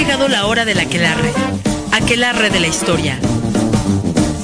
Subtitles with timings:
[0.00, 1.30] llegado la hora del aquelarre.
[1.92, 3.20] Aquelarre de la historia.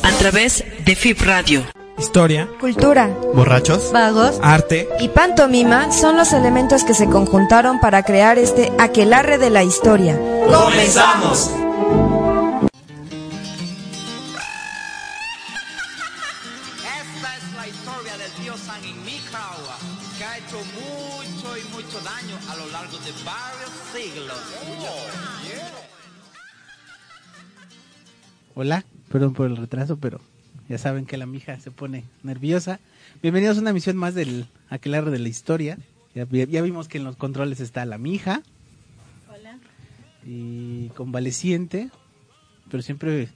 [0.02, 1.64] A través de FIP Radio.
[1.98, 8.36] Historia, Cultura, borrachos, vagos arte, y pantomima son los elementos que se conjuntaron para crear
[8.36, 10.20] este aquelarre de la historia.
[10.46, 11.50] ¡Comenzamos!
[28.58, 30.18] Hola, perdón por el retraso, pero
[30.66, 32.80] ya saben que la mija se pone nerviosa.
[33.20, 35.76] Bienvenidos a una emisión más del Aquelarre de la Historia.
[36.14, 38.40] Ya, ya vimos que en los controles está la mija.
[39.28, 39.58] Hola.
[40.24, 41.90] Y convaleciente,
[42.70, 43.28] pero siempre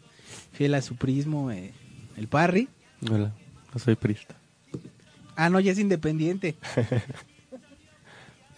[0.53, 1.75] fiel a su prismo, eh,
[2.17, 2.71] el Parry.
[3.03, 3.35] Hola,
[3.75, 4.37] no soy prista.
[5.37, 6.57] Ah, no, ya es independiente.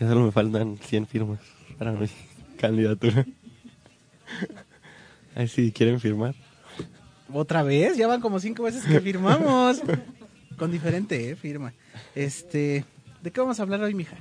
[0.01, 1.39] Ya solo me faltan 100 firmas
[1.79, 2.07] para mi
[2.57, 3.25] candidatura.
[5.37, 6.35] Ay, si quieren firmar.
[7.33, 7.97] ¿Otra vez?
[7.97, 9.83] Ya van como cinco veces que firmamos.
[10.59, 11.73] Con diferente eh, firma.
[12.15, 12.85] Este,
[13.23, 14.17] ¿De qué vamos a hablar hoy, mija?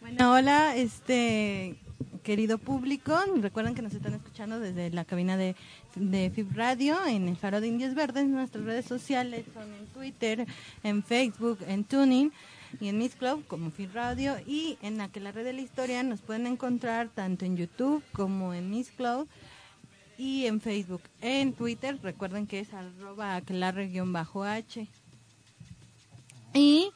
[0.00, 1.76] Bueno, hola, este
[2.22, 3.18] querido público.
[3.40, 5.56] Recuerden que nos están escuchando desde la cabina de,
[5.94, 8.26] de FIB Radio en el Faro de Indios Verdes.
[8.26, 10.46] Nuestras redes sociales son en Twitter,
[10.82, 12.32] en Facebook, en Tuning
[12.80, 14.36] y en Miss Club como FIB Radio.
[14.46, 18.90] Y en Aquelarre de la Historia nos pueden encontrar tanto en YouTube como en Miss
[18.90, 19.28] Club
[20.18, 21.00] y en Facebook.
[21.22, 24.88] En Twitter, recuerden que es arroba aquelarre-h.
[26.52, 26.90] Y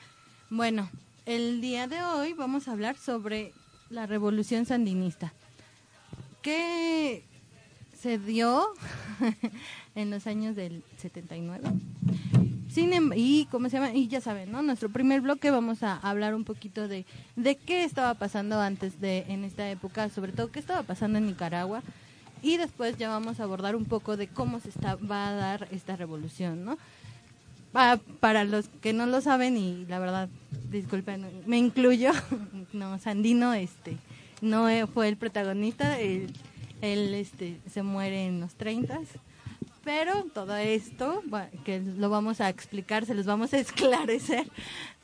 [0.51, 0.91] bueno,
[1.25, 3.53] el día de hoy vamos a hablar sobre
[3.89, 5.33] la revolución sandinista.
[6.43, 7.23] que
[7.97, 8.67] se dio
[9.95, 11.63] en los años del 79?
[12.69, 15.99] Sin em- y cómo se llama y ya saben no nuestro primer bloque vamos a
[15.99, 17.05] hablar un poquito de
[17.37, 21.27] de qué estaba pasando antes de en esta época sobre todo qué estaba pasando en
[21.27, 21.83] Nicaragua
[22.43, 25.69] y después ya vamos a abordar un poco de cómo se está, va a dar
[25.71, 26.77] esta revolución, ¿no?
[27.73, 30.29] Pa- para los que no lo saben y la verdad,
[30.71, 32.11] disculpen, me incluyo,
[32.73, 33.97] no, Sandino este,
[34.41, 36.33] no fue el protagonista, él,
[36.83, 39.01] él, este, se muere en los 30
[39.85, 41.23] pero todo esto
[41.65, 44.47] que lo vamos a explicar, se los vamos a esclarecer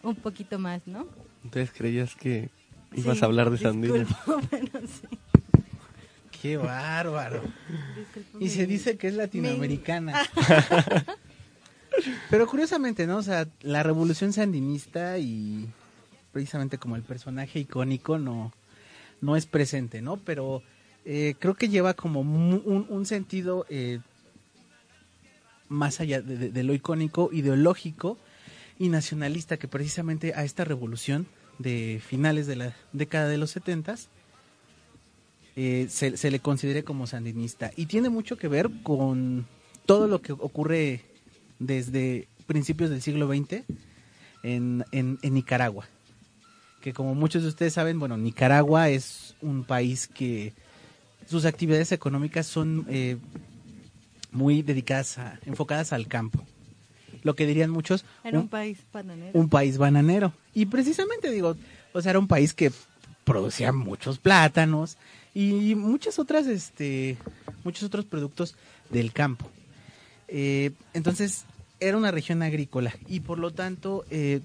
[0.04, 1.06] un poquito más, ¿no?
[1.42, 2.48] Entonces creías que
[2.94, 3.94] ibas Sí, a hablar de Sandino.
[3.94, 5.18] disculpo, pero sí.
[6.42, 7.42] Qué bárbaro.
[8.40, 10.22] Y se dice que es latinoamericana.
[12.30, 13.16] Pero curiosamente, ¿no?
[13.18, 15.68] O sea, la revolución sandinista y
[16.32, 18.52] precisamente como el personaje icónico no,
[19.20, 20.16] no es presente, ¿no?
[20.18, 20.62] Pero
[21.04, 23.98] eh, creo que lleva como un, un sentido eh,
[25.68, 28.16] más allá de, de- de lo icónico, ideológico
[28.78, 31.26] y nacionalista que precisamente a esta revolución
[31.58, 34.08] de finales de la década de los setentas
[35.60, 37.72] eh, se, se le considere como sandinista.
[37.74, 39.44] Y tiene mucho que ver con
[39.86, 41.00] todo lo que ocurre
[41.58, 43.64] desde principios del siglo XX
[44.44, 45.86] en, en- en Nicaragua.
[46.80, 50.52] Que como muchos de ustedes saben, bueno, Nicaragua es un país que
[51.26, 53.16] sus actividades económicas son eh,
[54.30, 56.44] muy dedicadas, a, enfocadas al campo.
[57.24, 59.30] Lo que dirían muchos, Era un- un país bananero.
[59.38, 60.32] un país bananero.
[60.54, 61.56] Y precisamente digo,
[61.92, 62.70] o sea, era un país que
[63.24, 64.96] producía muchos plátanos
[65.44, 67.16] y muchas otras, este,
[67.64, 68.54] muchos otros productos
[68.90, 69.48] del campo.
[70.28, 71.44] Eh, entonces,
[71.80, 74.40] era una región agrícola y por lo tanto, eh,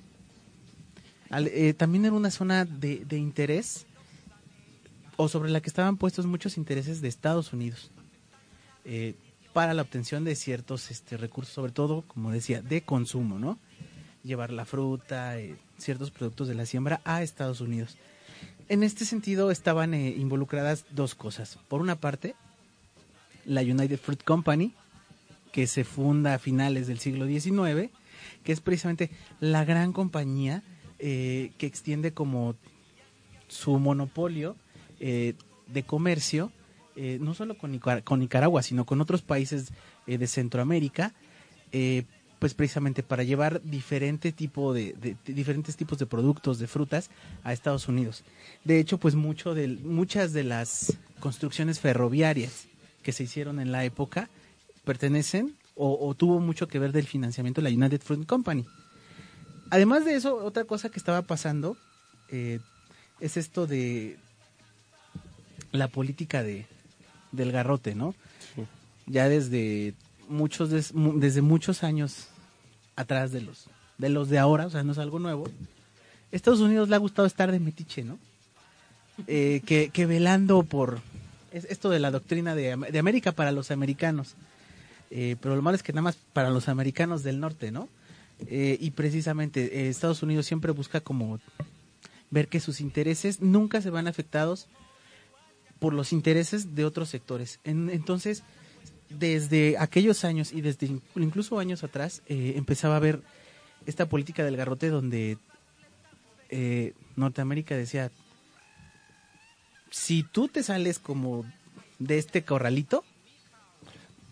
[1.29, 3.85] al- eh, también era una zona de, de interés
[5.17, 7.89] o sobre la que estaban puestos muchos intereses de Estados Unidos.
[8.85, 9.15] Eh,
[9.53, 13.59] para la obtención de ciertos este, recursos, sobre todo, como decía, de consumo, ¿no?
[14.23, 17.95] Llevar la fruta, eh, ciertos productos de la siembra a Estados Unidos.
[18.69, 21.59] En este sentido estaban eh, involucradas dos cosas.
[21.67, 22.35] Por una parte,
[23.45, 24.73] la United Fruit Company,
[25.51, 27.91] que se funda a finales del siglo XIX,
[28.43, 30.63] que es precisamente la gran compañía
[30.99, 32.55] eh, que extiende como
[33.47, 34.55] su monopolio
[34.99, 35.35] eh,
[35.67, 36.51] de comercio,
[36.95, 39.73] eh, no solo con, con Nicaragua, sino con otros países
[40.07, 41.13] eh, de Centroamérica,
[41.71, 42.03] eh,
[42.43, 47.09] pues precisamente para llevar diferente tipo de, de- de diferentes tipos de productos, de frutas
[47.45, 48.25] a Estados Unidos.
[48.65, 52.65] De hecho, pues mucho del- muchas de las construcciones ferroviarias
[53.01, 54.29] que se hicieron en la época
[54.83, 58.65] pertenecen o, o tuvo mucho que ver del financiamiento de la United Fruit Company.
[59.69, 61.77] Además de eso, otra cosa que estaba pasando
[62.27, 62.59] eh,
[63.21, 64.17] es esto de
[65.71, 66.65] la política de,
[67.31, 68.13] del garrote, ¿no?
[69.07, 69.93] Ya desde
[70.27, 72.27] muchos des- mu- desde muchos años
[72.95, 73.67] atrás de los
[73.97, 75.45] de los de ahora, o sea, no es algo nuevo.
[76.31, 78.17] Estados Unidos le ha gustado estar de metiche, ¿no?
[79.27, 80.99] Eh, que, que velando por
[81.51, 84.33] es esto de la doctrina de, de América para los americanos.
[85.11, 87.87] Eh, pero lo malo es que nada más para los americanos del norte, ¿no?
[88.47, 91.39] Eh, y precisamente eh, Estados Unidos siempre busca como
[92.31, 94.65] ver que sus intereses nunca se van afectados
[95.77, 97.59] por los intereses de otros sectores.
[97.63, 98.41] En- entonces,
[99.09, 103.21] desde aquellos años y desde in- incluso años atrás, eh, empezaba a ver
[103.85, 105.37] esta política del garrote donde
[106.49, 108.11] eh, Norteamérica decía,
[109.89, 111.45] si tú te sales como
[111.99, 113.03] de este corralito,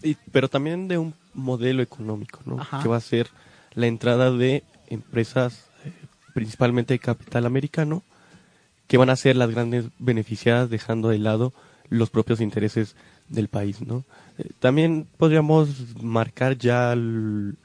[0.03, 2.59] Y- pero también de un modelo económico, ¿no?
[2.59, 2.81] Ajá.
[2.81, 3.29] Que va a ser
[3.75, 5.91] la entrada de empresas, eh,
[6.33, 8.03] principalmente de capital americano,
[8.87, 11.53] que van a ser las grandes beneficiadas dejando de lado
[11.89, 12.95] los propios intereses
[13.31, 14.03] del país, ¿no?
[14.37, 17.57] Eh, también podríamos marcar ya el,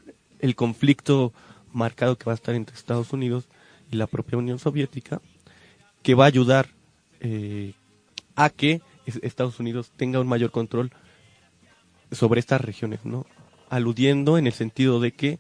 [0.55, 1.33] conflicto
[1.73, 3.49] marcado que va a estar entre Estados Unidos
[3.91, 5.21] y la propia Unión Soviética,
[6.03, 6.69] que va a ayudar
[7.21, 7.75] eh,
[8.37, 10.93] a que es- Estados Unidos tenga un mayor control
[12.13, 13.27] sobre estas regiones, ¿no?
[13.69, 15.39] Aludiendo en el sentido de que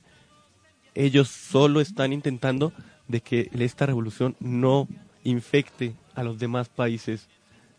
[0.95, 2.73] ellos solo están intentando
[3.07, 4.89] de que esta revolución no
[5.23, 7.29] infecte a los demás países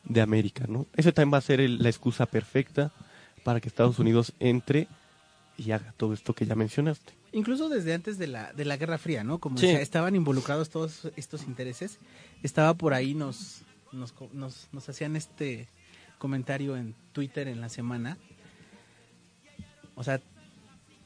[0.07, 0.85] de América, ¿no?
[0.95, 2.91] Eso también va a ser el- la excusa perfecta
[3.43, 4.87] para que Estados Unidos entre
[5.57, 7.13] y haga todo esto que ya mencionaste.
[7.33, 9.37] incluso desde antes de la, de la Guerra Fría, ¿no?
[9.39, 9.67] Como Sí.
[9.67, 11.99] decía, estaban involucrados todos estos intereses,
[12.41, 13.61] estaba por ahí, nos,
[13.91, 15.67] nos, nos, nos hacían este
[16.19, 18.17] comentario en Twitter en la semana.
[19.95, 20.21] O sea,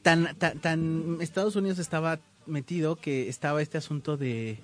[0.03, 4.59] tan, tan, tan Estados Unidos estaba metido que estaba este asunto de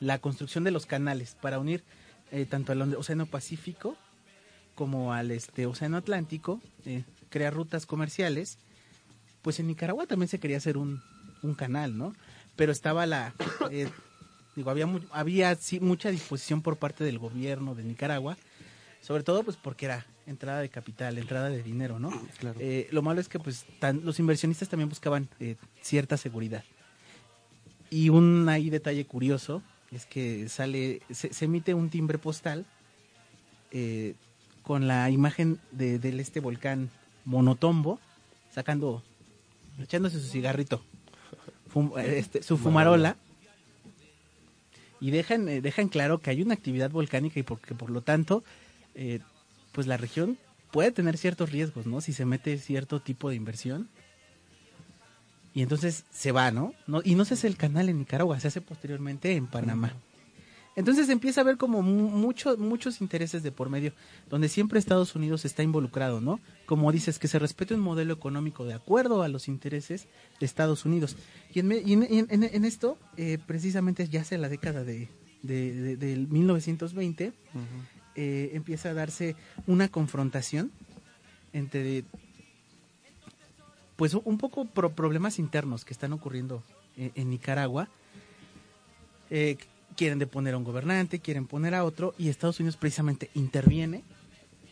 [0.00, 1.82] la construcción de los canales para unir
[2.34, 3.96] eh, tanto al Océano Pacífico
[4.74, 8.58] como al este Océano Atlántico, eh, crear rutas comerciales.
[9.42, 11.00] Pues en Nicaragua también se quería hacer un,
[11.42, 12.14] un canal, ¿no?
[12.56, 13.34] Pero estaba la,
[13.70, 13.88] eh,
[14.56, 18.36] digo, había mu- había sí mucha disposición por parte del gobierno de Nicaragua,
[19.00, 22.10] sobre todo pues porque era entrada de capital, entrada de dinero, ¿no?
[22.38, 22.58] Claro.
[22.60, 26.64] Eh, lo malo es que pues tan- los inversionistas también buscaban eh, cierta seguridad.
[27.90, 29.62] Y un ahí detalle curioso
[29.94, 32.66] es que sale, se, se emite un timbre postal
[33.70, 34.14] eh,
[34.62, 36.90] con la imagen de, del este volcán
[37.24, 38.00] Monotombo
[38.52, 39.02] sacando,
[39.80, 40.82] echándose su cigarrito,
[41.72, 43.16] fum- eh, este, su fumarola
[45.00, 48.44] y dejan eh, dejan claro que hay una actividad volcánica y porque por lo tanto
[48.94, 49.20] eh,
[49.72, 50.38] pues la región
[50.70, 52.00] puede tener ciertos riesgos, ¿no?
[52.00, 53.88] Si se mete cierto tipo de inversión.
[55.54, 56.74] Y entonces se va, ¿no?
[56.86, 59.94] no y no se hace el canal en Nicaragua, se hace posteriormente en Panamá.
[60.76, 63.92] Entonces empieza a haber como mu- mucho, muchos intereses de por medio,
[64.28, 66.40] donde siempre Estados Unidos está involucrado, ¿no?
[66.66, 70.08] Como dices, que se respete un modelo económico de acuerdo a los intereses
[70.40, 71.16] de Estados Unidos.
[71.54, 75.08] Y en, y en, en- en- en esto, eh, precisamente ya hace la década de,
[75.44, 77.32] de- de- del 1920,
[78.16, 79.36] eh, empieza a darse
[79.68, 80.72] una confrontación
[81.52, 82.02] entre
[83.96, 86.62] pues un poco pro- problemas internos que están ocurriendo
[86.96, 87.88] en, en Nicaragua.
[89.30, 89.56] Eh,
[89.96, 94.02] quieren deponer a un gobernante, quieren poner a otro, y Estados Unidos precisamente interviene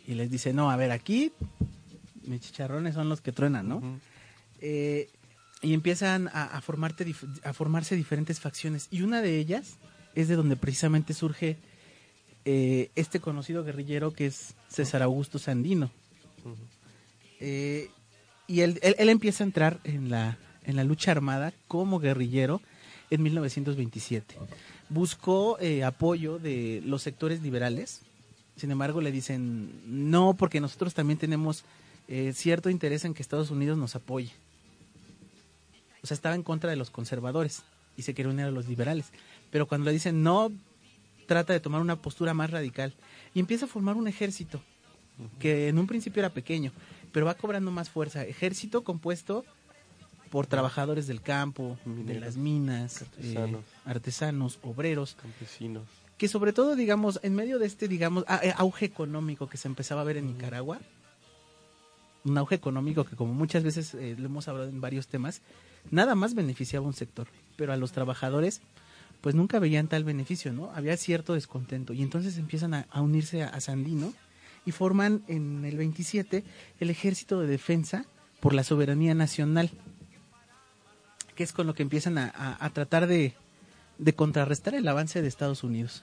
[0.07, 1.33] y les dice, no, a ver, aquí
[2.25, 3.83] mis chicharrones son los que truenan, ¿no?
[4.61, 5.09] Eh,
[5.63, 7.15] y empiezan a, a, formarte
[7.45, 9.77] a formarse diferentes facciones, y una de ellas
[10.17, 11.57] es de donde precisamente surge
[12.45, 15.91] eh, este conocido guerrillero que es César Augusto Sandino.
[17.39, 17.91] Eh,
[18.47, 22.61] y él, él- empieza a entrar en la, en la lucha armada como guerrillero
[23.11, 24.37] en 1927.
[24.89, 28.03] Buscó eh, apoyo de los sectores liberales,
[28.57, 31.65] sin embargo le dicen no porque nosotros también tenemos
[32.09, 34.31] eh, cierto interés en que Estados Unidos nos apoye.
[36.03, 37.63] O sea, estaba en contra de los conservadores
[37.97, 39.07] y se quería unir a los liberales.
[39.51, 40.51] Pero cuando le dicen no,
[41.27, 42.93] trata de tomar una postura más radical
[43.35, 44.61] y empieza a formar un ejército
[45.39, 46.73] que en un principio era pequeño,
[47.13, 48.25] pero va cobrando más fuerza.
[48.25, 49.45] Ejército compuesto
[50.31, 53.61] por trabajadores del campo, de las minas, artesanos.
[53.61, 55.85] eh, artesanos, obreros, Campesinos.
[56.17, 60.01] que sobre todo, digamos, en medio de este, digamos, eh, auge económico que se empezaba
[60.01, 60.81] a ver en Nicaragua,
[62.25, 65.43] un auge económico que como muchas veces eh, lo hemos hablado en varios temas,
[65.91, 67.27] nada más beneficiaba a un sector,
[67.57, 68.63] pero a los trabajadores
[69.21, 70.71] pues nunca veían tal beneficio, ¿no?
[70.75, 74.13] Había cierto descontento y entonces empiezan a, a unirse a, a Sandino
[74.65, 76.45] y forman en el 27
[76.81, 78.05] el Ejército de Defensa
[78.41, 79.71] por la Soberanía Nacional,
[81.35, 83.35] que es con lo que empiezan a, a- tratar de,
[83.99, 86.03] de contrarrestar el avance de Estados Unidos.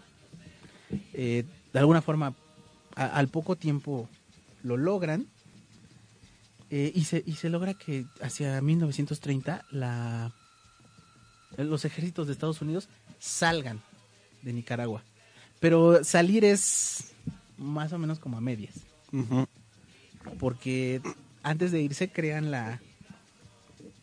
[1.14, 2.34] Eh, de alguna forma,
[2.96, 4.10] al poco tiempo
[4.64, 5.28] lo logran
[6.70, 10.32] eh, y, se, y se logra que hacia 1930 la,
[11.58, 12.90] los ejércitos de Estados Unidos
[13.20, 13.82] salgan
[14.42, 15.04] de Nicaragua.
[15.60, 17.14] Pero salir es
[17.60, 18.74] más o menos como a medias.
[20.40, 21.02] Porque
[21.44, 22.82] antes de irse crean la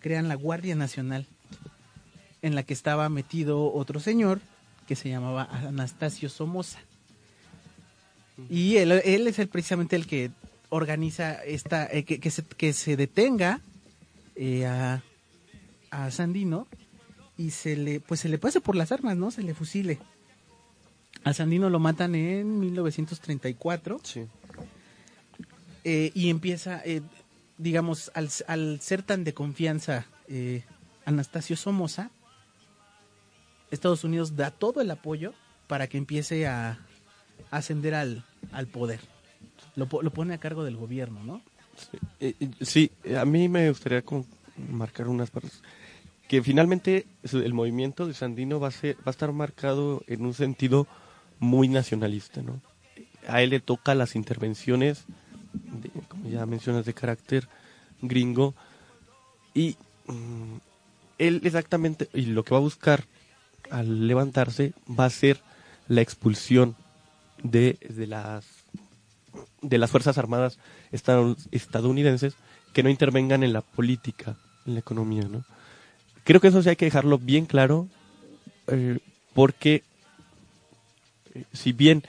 [0.01, 1.27] crean la Guardia Nacional
[2.43, 4.41] en la que estaba metido otro señor
[4.87, 6.79] que se llamaba Anastasio Somoza.
[8.51, 10.31] Y él, él es el, precisamente el que
[10.69, 13.61] organiza esta eh, que, que se, que se detenga
[14.37, 15.03] eh, a,
[15.91, 16.67] a Sandino
[17.39, 19.31] y se le pues se le pase por las armas, ¿no?
[19.31, 19.99] Se le fusile.
[21.27, 24.27] A Sandino lo matan en 1934 Sí.
[25.83, 27.03] eh, y empieza, eh,
[27.59, 30.63] digamos, al, al ser tan de confianza eh,
[31.05, 32.11] Anastasio Somoza,
[33.73, 35.35] Estados Unidos da todo el apoyo
[35.67, 36.79] para que empiece a,
[37.51, 39.01] ascender al, al poder.
[39.75, 41.43] Lo, lo pone a cargo del gobierno, ¿no?
[41.77, 44.25] Sí, eh, eh, sí, a mí me gustaría como
[44.71, 45.61] marcar unas partes.
[46.29, 50.35] Que finalmente el movimiento de Sandino va a, ser, va a estar marcado en un
[50.35, 50.87] sentido
[51.39, 52.61] muy nacionalista, ¿no?
[53.29, 55.05] A él le toca las intervenciones,
[55.53, 57.49] de- como ya mencionas, de carácter
[58.03, 58.55] gringo.
[59.55, 59.77] Y
[60.07, 60.57] mm,
[61.19, 63.05] él exactamente, y lo que va a buscar
[63.71, 65.41] al levantarse va a ser
[65.89, 66.77] la expulsión
[67.43, 68.45] de, de las
[69.61, 70.59] de las Fuerzas Armadas
[71.53, 72.35] estadounidenses
[72.73, 75.45] que no intervengan en la política, en la economía, ¿no?
[76.25, 77.89] Creo que eso sí hay que dejarlo bien claro,
[78.69, 78.99] eh,
[79.35, 79.83] porque
[81.53, 82.03] si bien,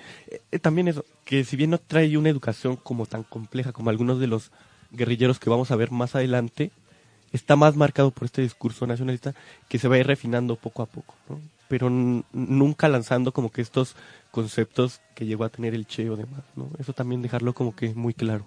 [0.52, 4.20] eh, también eso, que si bien no trae una educación como tan compleja como algunos
[4.20, 4.52] de los
[4.92, 6.72] guerrilleros que vamos a ver más adelante,
[7.34, 9.34] está más marcado por este discurso nacionalista
[9.68, 11.40] que se va a ir refinando poco a poco, ¿no?
[11.68, 13.96] pero nunca lanzando como que estos
[14.32, 16.70] conceptos que llegó a tener el Che o demás, ¿no?
[16.80, 18.46] Eso también dejarlo como que muy claro.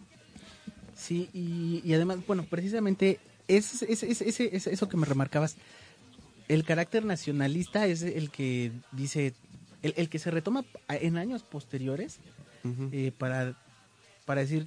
[0.97, 5.57] Sí, y, además, bueno, precisamente es, es, es- eso que me remarcabas,
[6.49, 9.35] el carácter nacionalista es el que dice,
[9.83, 12.19] el, el que se retoma en años posteriores
[12.93, 13.57] eh, para,
[14.27, 14.67] para decir,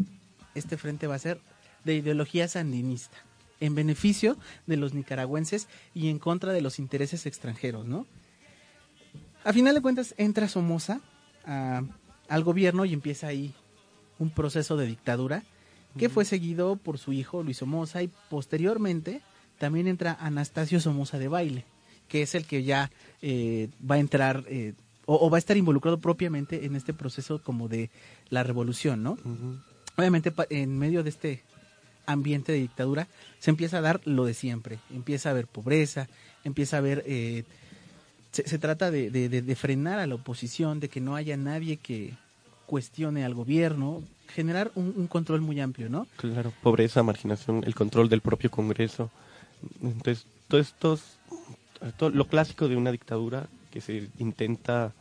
[0.55, 1.39] este frente va a ser
[1.84, 3.17] de ideología sandinista,
[3.60, 8.08] en beneficio de los nicaragüenses y en contra de los intereses extranjeros, ¿no?
[9.43, 11.01] A final de cuentas entra Somoza
[11.46, 11.84] a-
[12.29, 13.53] al gobierno y empieza ahí
[14.20, 15.43] un proceso de dictadura
[15.98, 19.22] que fue seguido por su hijo Luis Somoza y posteriormente
[19.60, 21.65] también entra Anastasio Somoza de Baile,
[22.08, 22.89] que es el que ya
[23.22, 24.74] eh, va a entrar eh,
[25.05, 27.89] o, o va a estar involucrado propiamente en este proceso como de
[28.29, 29.17] la revolución, ¿no?
[29.98, 31.43] Obviamente en medio de este
[32.05, 33.07] ambiente de dictadura
[33.39, 36.07] se empieza a dar lo de siempre, empieza a haber pobreza,
[36.43, 37.03] empieza a haber...
[37.05, 37.43] eh,
[38.31, 41.38] se, se trata de, de- de- de frenar a la oposición, de que no haya
[41.38, 42.13] nadie que
[42.65, 46.07] cuestione al gobierno, generar un, un control muy amplio, ¿no?
[46.17, 49.12] Claro, pobreza, marginación, el control del propio Congreso.
[49.83, 51.00] Entonces, todo esto,
[51.98, 54.94] todo lo clásico de una dictadura que se intenta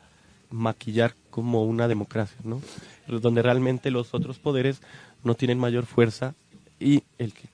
[0.48, 2.62] maquillar como una democracia, ¿no?
[3.06, 4.80] Donde realmente los otros poderes
[5.24, 6.34] no tienen mayor fuerza
[6.80, 7.50] y el que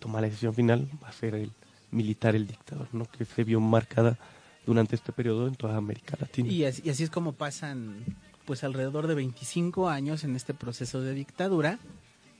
[0.00, 1.52] toma la decisión final va a ser el
[1.92, 3.04] militar, el dictador, ¿no?
[3.04, 4.18] Que se vio marcada
[4.66, 6.50] durante este periodo en toda América Latina.
[6.50, 8.04] Y así, es como pasan
[8.44, 11.78] pues alrededor de 25 años en este proceso de dictadura,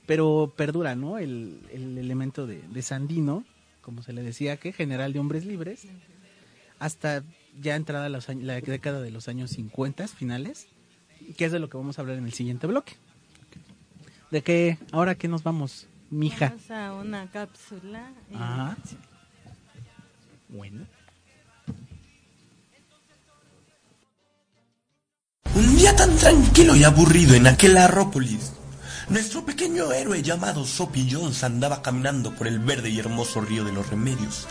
[0.05, 1.17] pero perdura, ¿no?
[1.17, 3.45] El, el elemento de, de Sandino,
[3.81, 5.87] como se le decía, que general de hombres libres,
[6.77, 7.23] hasta
[7.59, 10.67] ya entrada los años- la década de los años 50 finales,
[11.37, 12.93] que es de lo que vamos a hablar en el siguiente bloque.
[14.31, 14.77] ¿De qué?
[14.91, 16.49] ¿Ahora qué nos vamos, mija?
[16.49, 18.11] Vamos a una cápsula.
[18.33, 18.77] Ajá.
[20.49, 20.85] Bueno.
[25.53, 28.53] Un día tan tranquilo y aburrido en aquel Arrópolis,
[29.11, 33.73] nuestro pequeño héroe llamado Soapy Jones andaba caminando por el verde y hermoso río de
[33.73, 34.47] los remedios,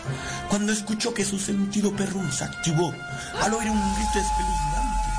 [0.49, 2.93] cuando escuchó que su sentido perrún se activó
[3.41, 5.09] al oír un grito espeluznante.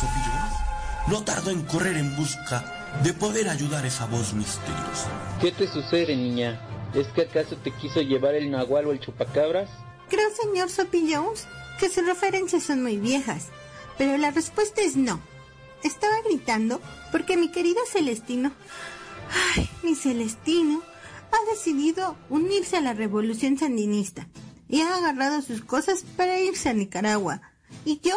[0.00, 0.58] Soapy Jones
[1.08, 2.64] no tardó en correr en busca
[3.02, 5.10] de poder ayudar a esa voz misteriosa.
[5.40, 6.60] ¿Qué te sucede, niña?
[6.94, 9.68] ¿Es que acaso te quiso llevar el nahual o el chupacabras?
[10.08, 11.48] Creo, señor Soapy Jones,
[11.80, 13.48] que sus referencias son muy viejas,
[13.98, 15.20] pero la respuesta es no.
[15.82, 16.80] Estaba gritando
[17.12, 18.52] porque mi querido Celestino,
[19.56, 20.82] ay, mi Celestino,
[21.30, 24.28] ha decidido unirse a la revolución sandinista
[24.68, 27.40] y ha agarrado sus cosas para irse a Nicaragua.
[27.84, 28.14] Y yo,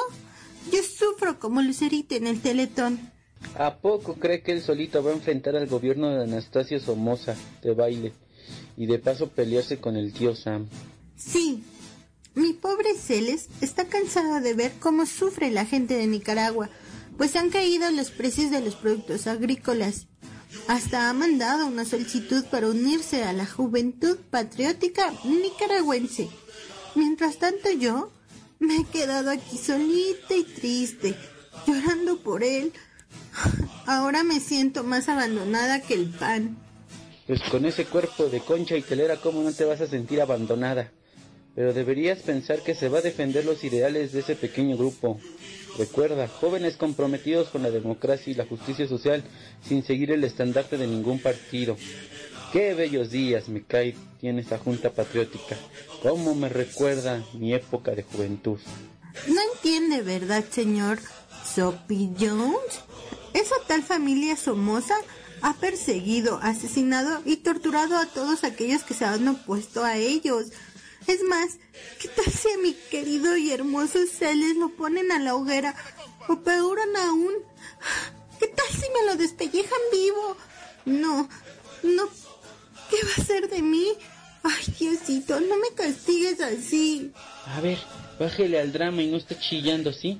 [0.72, 3.00] yo sufro como lucerito en el teletón.
[3.56, 7.74] ¿A poco cree que él solito va a enfrentar al gobierno de Anastasio Somoza de
[7.74, 8.13] baile
[8.77, 10.68] y de paso pelearse con el tío Sam?
[11.15, 11.63] Sí,
[12.36, 16.70] mi pobre Celes está cansado de ver cómo sufre la gente de Nicaragua,
[17.22, 20.08] pues han caído los precios de los productos agrícolas.
[20.68, 26.30] Hasta ha mandado una solicitud para unirse a la juventud patriótica nicaragüense.
[26.96, 28.12] Mientras tanto yo
[28.58, 31.16] me he quedado aquí solita y triste,
[31.68, 32.74] llorando por él,
[33.86, 36.58] Ahora me siento más abandonada que el pan.
[37.28, 40.92] Pues con ese cuerpo de concha y telera, ¿cómo no te vas a sentir abandonada?
[41.54, 45.20] Pero deberías pensar que se va a defender los ideales de ese pequeño grupo.
[45.78, 49.24] Recuerda, jóvenes comprometidos con la democracia y la justicia social
[49.68, 51.78] sin seguir el estandarte de ningún partido.
[52.51, 55.58] Qué bellos días me cae tiene esta junta patriótica.
[56.04, 58.60] Cómo me recuerda mi época de juventud.
[59.28, 61.00] No entiende, ¿verdad, señor
[61.44, 62.82] Sophie Jones?
[63.34, 64.96] Esa tal familia Somoza
[65.42, 70.48] ha perseguido, asesinado y torturado a todos aquellos que se han opuesto a ellos.
[71.08, 71.58] Es más,
[72.00, 75.75] ¿qué tal si a mi querido y hermoso Celes lo ponen a la hoguera?
[76.27, 77.34] O peor aún,
[78.39, 80.38] ¿qué tal si me lo despellejan vivo?
[80.86, 81.27] No,
[81.84, 82.10] no,
[82.89, 83.88] ¿qué va a ser de mí?
[84.43, 87.12] Ay, Diosito, no me castigues así.
[87.46, 87.79] A ver,
[88.20, 90.20] bájele al drama y no esté chillando, ¿sí?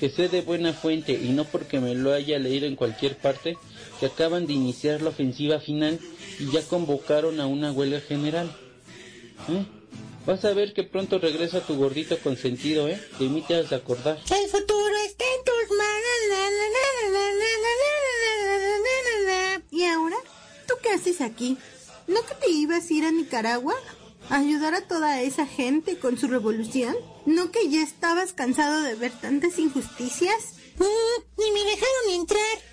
[0.00, 3.56] Que sé de buena fuente y no porque me lo haya leído en cualquier parte,
[4.00, 6.00] que acaban de iniciar la ofensiva final
[6.38, 8.50] y ya convocaron a una huelga general.
[9.48, 9.81] ¿Eh?
[10.24, 13.00] Vas a ver que pronto regresa tu gordito consentido, ¿eh?
[13.18, 14.18] De mí te has de acordar.
[14.18, 16.02] El futuro está en tus manos.
[19.70, 20.16] ¿Y ahora?
[20.68, 21.58] ¿Tú qué haces aquí?
[22.06, 23.74] ¿No que te ibas a ir a Nicaragua?
[24.30, 26.94] ¿A ayudar a toda esa gente con su revolución?
[27.26, 30.54] ¿No que ya estabas cansado de ver tantas injusticias?
[30.78, 32.71] ni me dejaron entrar.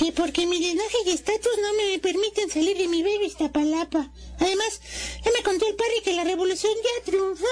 [0.00, 4.10] Que porque mi linaje y estatus no me permiten salir de mi baby Iztapalapa.
[4.38, 4.80] Además,
[5.22, 7.44] ya me contó el padre que la revolución ya triunfó.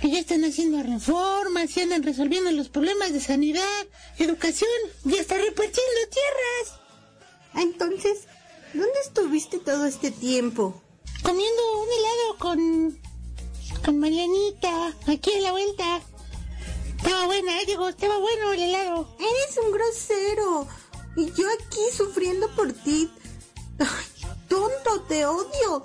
[0.00, 3.86] Que ya están haciendo reformas y andan resolviendo los problemas de sanidad,
[4.18, 4.72] educación
[5.04, 6.80] y hasta repartiendo tierras.
[7.54, 8.26] Entonces,
[8.74, 10.82] ¿dónde estuviste todo este tiempo?
[11.22, 13.00] Comiendo un helado con...
[13.84, 16.02] con Marianita, aquí a la vuelta.
[16.96, 17.66] Estaba buena, ¿eh?
[17.66, 19.16] digo, estaba bueno el helado.
[19.20, 20.81] Eres un grosero.
[21.16, 23.10] Y yo aquí sufriendo por ti.
[23.78, 25.82] Ay, tonto, te odio.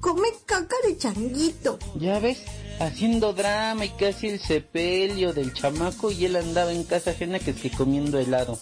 [0.00, 1.78] Come caca de changuito.
[1.98, 2.42] ¿Ya ves?
[2.78, 7.52] Haciendo drama y casi el sepelio del chamaco y él andaba en casa ajena que
[7.52, 8.58] es que comiendo helado.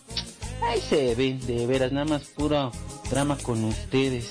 [0.62, 2.70] Ay, se ven, de veras, nada más puro
[3.10, 4.30] drama con ustedes.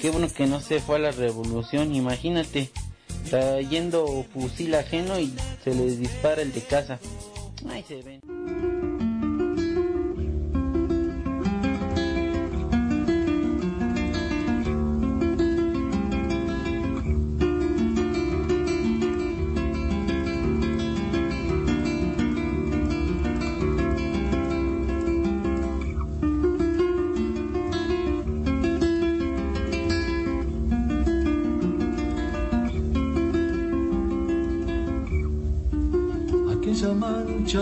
[0.00, 2.70] Qué bueno que no se fue a la revolución, imagínate.
[3.30, 5.34] Trayendo fusil ajeno y
[5.64, 7.00] se les dispara el de casa.
[7.68, 8.20] Ay, se ven.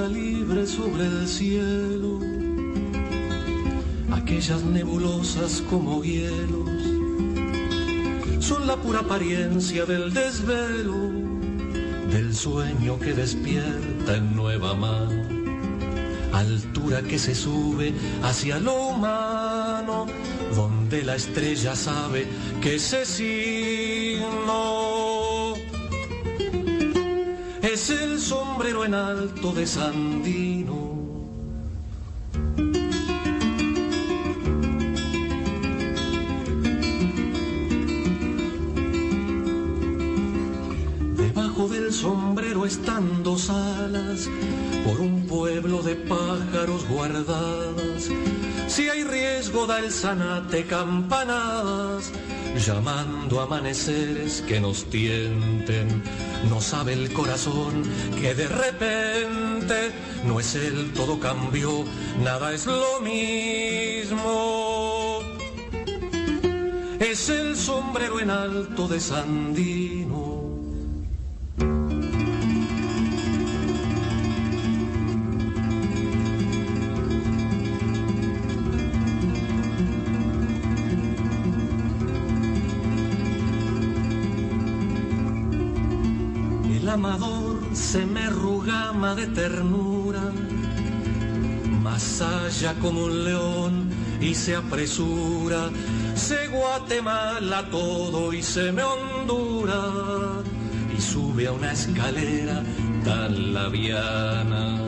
[0.01, 2.19] Libre sobre el cielo,
[4.11, 6.71] aquellas nebulosas como hielos,
[8.41, 10.95] son la pura apariencia del desvelo,
[12.11, 15.29] del sueño que despierta en nueva mano,
[16.33, 20.07] altura que se sube hacia lo humano,
[20.57, 22.27] donde la estrella sabe
[22.63, 24.33] que ese signo
[28.85, 30.93] en alto de Sandino.
[41.17, 44.29] Debajo del sombrero están dos alas,
[44.85, 48.09] por un pueblo de pájaros guardadas.
[48.67, 52.11] Si hay riesgo da el zanate campanadas,
[52.67, 56.03] llamando amaneceres que nos tienten.
[56.49, 57.83] No sabe el corazón
[58.21, 59.93] que de repente
[60.25, 61.85] no es el todo cambió,
[62.23, 64.13] nada es lo mismo.
[67.01, 70.32] Es el sombrero en alto de Sandino.
[86.93, 90.21] Amador se me rugama de ternura,
[91.83, 93.89] más allá como un león
[94.21, 95.71] y se apresura,
[96.15, 99.83] se Guatemala todo y se me hondura.
[100.97, 102.63] Y sube a una escalera
[103.05, 104.79] tan labiana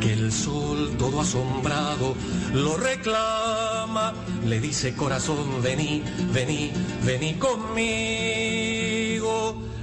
[0.00, 2.14] que el sol todo asombrado
[2.52, 4.12] lo reclama,
[4.46, 6.72] le dice corazón, vení, vení,
[7.04, 8.67] vení conmigo,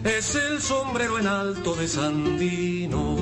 [0.06, 3.18] es el sombrero en alto de Sandino.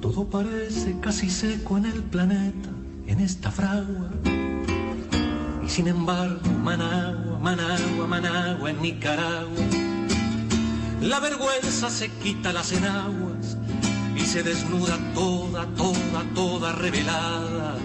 [0.00, 2.68] Todo parece casi seco en el planeta,
[3.06, 4.10] en esta fragua.
[5.64, 9.64] Y sin embargo, Managua, Managua, Managua en Nicaragua.
[11.00, 13.56] La vergüenza se quita las enaguas
[14.16, 17.76] y se desnuda toda, toda, toda revelada.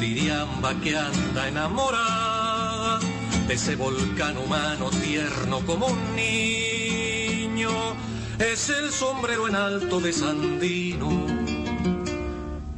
[0.00, 2.29] Diriamba que anda enamorada
[3.50, 7.68] de ese volcán humano tierno como un niño.
[8.38, 11.26] Es el sombrero en alto de Sandino.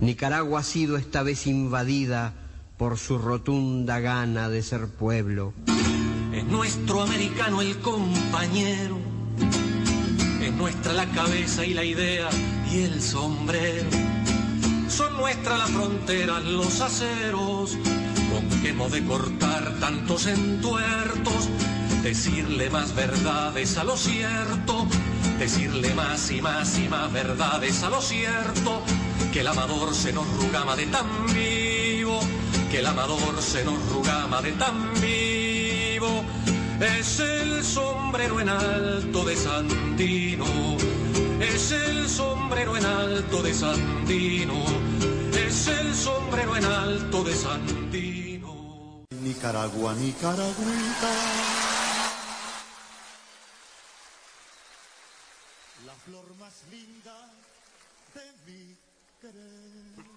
[0.01, 2.33] Nicaragua ha sido esta vez invadida
[2.79, 5.53] por su rotunda gana de ser pueblo.
[6.33, 8.97] Es nuestro americano el compañero.
[10.41, 12.31] Es nuestra la cabeza y la idea
[12.73, 13.91] y el sombrero.
[14.89, 17.77] Son nuestras las fronteras, los aceros,
[18.69, 21.49] hemos de cortar tantos entuertos.
[22.03, 24.87] Decirle más verdades a lo cierto,
[25.39, 28.83] decirle más y más y más verdades a lo cierto.
[29.33, 32.21] Que el amador se nos rugama de tan vivo,
[32.71, 36.25] que el amador se nos rugama de tan vivo.
[36.81, 40.45] Es el sombrero en alto de Sandino,
[41.41, 44.65] es el sombrero en alto de Sandino,
[45.47, 48.22] es el sombrero en alto de Sandino.
[49.23, 51.13] Nicaragua, Nicaragüita.
[55.87, 57.31] La flor más linda
[58.15, 58.77] de mi
[59.21, 60.13] querer.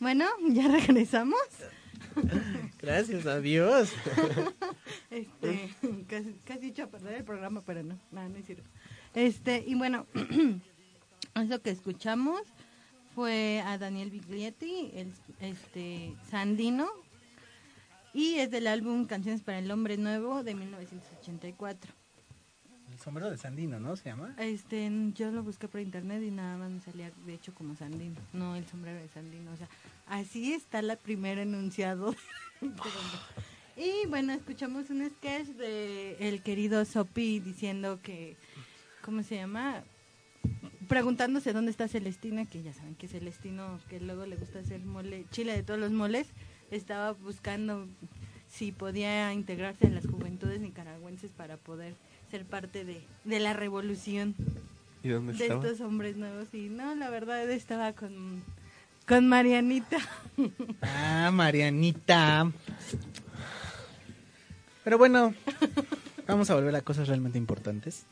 [0.00, 1.38] Bueno, ya regresamos.
[2.80, 3.90] Gracias a Dios.
[5.10, 5.74] Este,
[6.08, 8.64] casi, casi hecho a perder el programa, pero no, nada, no es cierto.
[9.12, 10.06] Este, y bueno,
[11.34, 12.40] eso que escuchamos
[13.14, 16.88] fue a Daniel Biglietti, el, este, Sandino,
[18.14, 21.92] y es del álbum Canciones para el Hombre Nuevo de 1984.
[22.90, 23.96] El sombrero de Sandino, ¿no?
[23.96, 24.34] Se llama.
[24.38, 28.20] Este, yo lo busqué por internet y nada más me salía de hecho como Sandino,
[28.32, 29.68] no el sombrero de Sandino, o sea,
[30.06, 32.14] así está la primera enunciado.
[33.76, 38.36] y bueno, escuchamos un sketch de el querido Sopi diciendo que,
[39.02, 39.82] ¿cómo se llama?
[40.92, 45.24] Preguntándose dónde está Celestina, que ya saben que Celestino, que luego le gusta hacer mole,
[45.30, 46.26] chile de todos los moles,
[46.70, 47.86] estaba buscando
[48.50, 51.94] si podía integrarse en las juventudes nicaragüenses para poder
[52.30, 54.34] ser parte de, de la revolución
[55.02, 55.64] ¿Y dónde de estaba?
[55.64, 56.52] estos hombres nuevos.
[56.52, 58.42] Y no, la verdad estaba con,
[59.08, 59.96] con Marianita.
[60.82, 62.52] Ah, Marianita.
[64.84, 65.32] Pero bueno,
[66.26, 68.04] vamos a volver a cosas realmente importantes.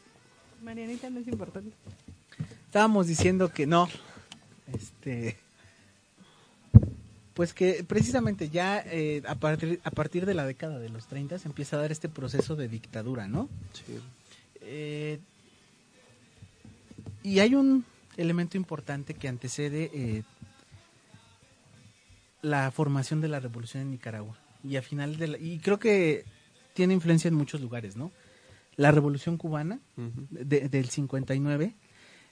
[0.63, 1.77] Marianita no es importante.
[2.71, 3.89] Estábamos diciendo que no.
[4.73, 5.37] Este.
[7.35, 11.41] Pues que precisamente ya eh, a, partir, a partir de la década de los 30
[11.41, 13.49] se empieza a dar este proceso de dictadura, ¿no?
[13.73, 13.99] Sí.
[14.61, 15.19] Eh,
[17.25, 17.85] y hay un
[18.17, 20.23] elemento importante que antecede eh,
[22.41, 24.39] la formación de la revolución en Nicaragua.
[24.63, 26.25] Y a final de la- y creo que
[26.75, 28.13] tiene influencia en muchos lugares, ¿no?
[28.77, 30.29] La revolución cubana Ujú.
[30.31, 31.75] de- del 59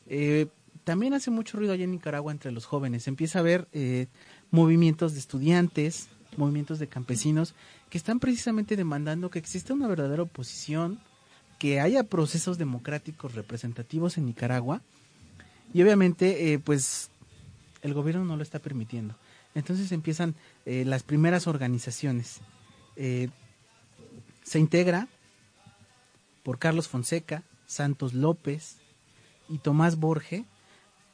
[0.08, 0.48] eh,
[0.88, 3.08] también hace mucho ruido allá en Nicaragua entre los jóvenes.
[3.08, 4.06] Empieza a haber eh,
[4.50, 7.54] movimientos de estudiantes, movimientos de campesinos
[7.90, 10.98] que están precisamente demandando que exista una verdadera oposición,
[11.58, 14.80] que haya procesos democráticos representativos en Nicaragua
[15.74, 17.10] y obviamente eh, pues
[17.82, 19.14] el gobierno no lo está permitiendo.
[19.54, 22.40] Entonces empiezan eh, las primeras organizaciones.
[22.96, 25.06] Se integra
[26.42, 28.78] por Carlos Fonseca, Santos López
[29.48, 30.44] y Tomás Borge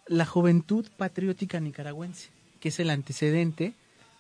[0.07, 2.29] la Juventud Patriótica Nicaragüense,
[2.61, 3.75] que es el antecedente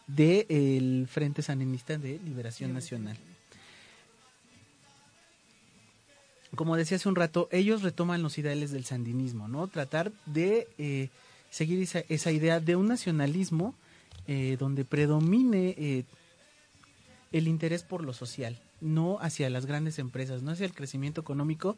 [0.06, 3.16] del Frente Sandinista de Liberación Nacional.
[6.54, 9.66] Como decía hace un rato, ellos retoman los ideales del sandinismo, ¿no?
[9.66, 11.08] Tratar de eh,
[11.50, 13.74] seguir esa, esa idea de un nacionalismo
[14.26, 16.04] eh, donde predomine eh,
[17.32, 21.76] el interés por lo social, no hacia las grandes empresas, no hacia el crecimiento económico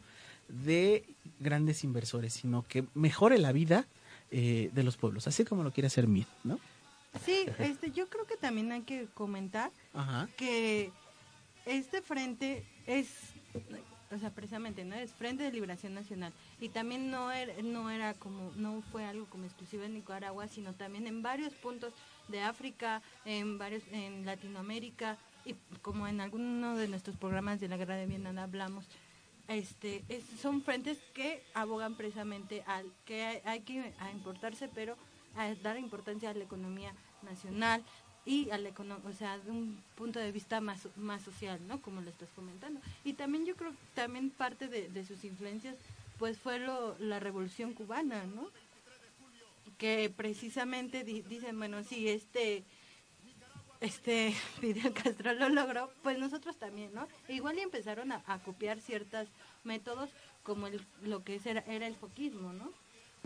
[0.49, 1.05] de
[1.41, 3.87] grandes inversores, sino que mejore la vida
[4.31, 6.59] eh, de los pueblos, así como lo quiere hacer Mid, ¿no?
[7.25, 10.29] Sí, este, yo creo que también hay que comentar Ajá.
[10.37, 10.91] que
[11.65, 13.09] este frente es,
[14.11, 14.95] o sea, precisamente, ¿no?
[14.95, 16.33] Es Frente de Liberación Nacional.
[16.61, 20.75] Y también no era, no era como, no fue algo como exclusivo en Nicaragua, sino
[20.75, 21.93] también en varios puntos
[22.29, 27.77] de África, en varios, en Latinoamérica, y como en alguno de nuestros programas de la
[27.77, 28.85] Guerra de Vietnam hablamos,
[29.49, 34.97] este, es- son frentes que abogan precisamente al que hay, que a importarse, pero
[35.37, 37.83] a dar importancia a la economía nacional
[38.25, 41.81] y a la econo- o sea, de un punto de vista más, más social, ¿no?
[41.81, 42.81] Como lo estás comentando.
[43.05, 45.77] Y también yo creo que también parte de, de sus influencias
[46.19, 48.49] pues fue lo, la revolución cubana, ¿no?
[49.79, 52.65] Que precisamente di- dicen, bueno, si este
[53.81, 57.09] este Fidel Castro lo logró, pues nosotros también, ¿no?
[57.29, 59.29] E igual y empezaron a, a copiar ciertos
[59.65, 60.11] métodos
[60.43, 62.73] como el, lo que era, era el foquismo, ¿no?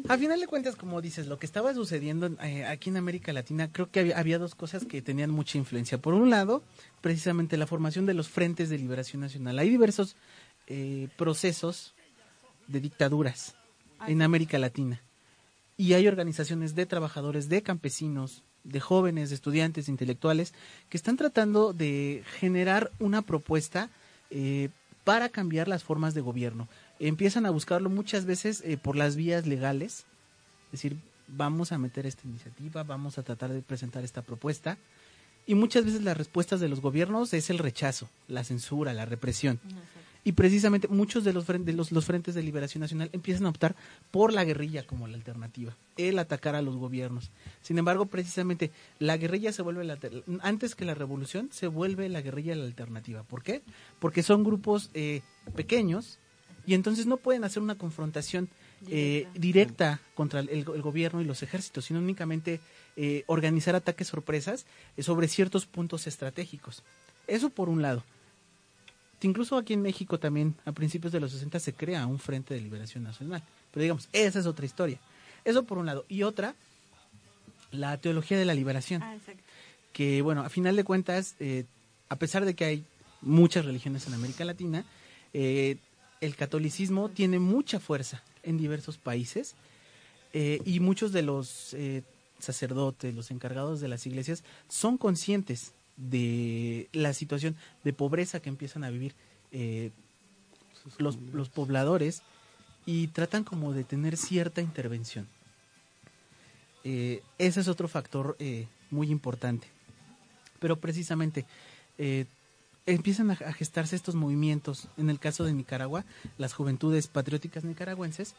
[0.08, 3.70] A final de cuentas, como dices, lo que estaba sucediendo eh, aquí en América Latina,
[3.70, 5.98] creo que había, había dos cosas que tenían mucha influencia.
[5.98, 6.62] Por un lado,
[7.00, 9.58] precisamente la formación de los frentes de liberación nacional.
[9.58, 10.16] Hay diversos
[10.66, 11.94] eh, procesos
[12.66, 13.54] de dictaduras
[14.06, 15.02] en América Latina.
[15.76, 20.54] Y hay organizaciones de trabajadores, de campesinos, de jóvenes, de estudiantes, de intelectuales,
[20.88, 23.90] que están tratando de generar una propuesta
[24.30, 24.68] eh,
[25.04, 26.68] para cambiar las formas de gobierno.
[26.98, 30.04] Empiezan a buscarlo muchas veces eh, por las vías legales,
[30.66, 30.96] es decir,
[31.26, 34.78] vamos a meter esta iniciativa, vamos a tratar de presentar esta propuesta.
[35.46, 39.59] Y muchas veces las respuestas de los gobiernos es el rechazo, la censura, la represión.
[40.22, 43.74] Y precisamente muchos de los, de los, los frentes de liberación nacional empiezan a optar
[44.11, 47.31] por la guerrilla como la alternativa, el atacar a los gobiernos.
[47.62, 49.98] Sin embargo, precisamente la guerrilla se vuelve, la
[50.42, 53.22] antes que la revolución, se vuelve la guerrilla la alternativa.
[53.22, 53.62] ¿Por qué?
[53.98, 55.22] Porque son grupos eh,
[55.57, 56.18] pequeños
[56.66, 58.50] y entonces no pueden hacer una confrontación
[58.88, 62.60] eh, directa contra el, el gobierno y los ejércitos, sino únicamente
[62.96, 64.66] eh, organizar ataques sorpresas
[64.96, 66.82] eh, sobre ciertos puntos estratégicos.
[67.26, 68.04] Eso por un lado.
[69.22, 72.60] Incluso aquí en México también, a principios de los 60, se crea un Frente de
[72.60, 73.42] Liberación Nacional.
[73.72, 74.98] Pero digamos, esa es otra historia.
[75.44, 76.04] Eso por un lado.
[76.08, 76.54] Y otra,
[77.70, 79.02] la teología de la liberación.
[79.02, 79.16] Ah.
[79.92, 81.64] Que, bueno, a final de cuentas, eh,
[82.08, 82.84] a pesar de que hay
[83.20, 84.84] muchas religiones en América Latina,
[85.32, 85.76] eh,
[86.20, 89.55] el catolicismo tiene mucha fuerza en diversos países
[90.33, 92.03] eh, y muchos de los eh,
[92.38, 98.85] sacerdotes, los encargados de las iglesias, son conscientes de la situación de pobreza que empiezan
[98.85, 99.14] a vivir
[99.53, 99.90] eh,
[100.98, 102.22] los, los pobladores
[102.87, 105.29] y tratan como de tener cierta intervención.
[106.83, 108.38] Ese es otro factor
[108.90, 109.66] muy importante.
[110.61, 111.44] Pero precisamente
[112.94, 116.05] empiezan a, gestarse estos movimientos, en el caso de Nicaragua,
[116.38, 118.35] las juventudes patrióticas nicaragüenses,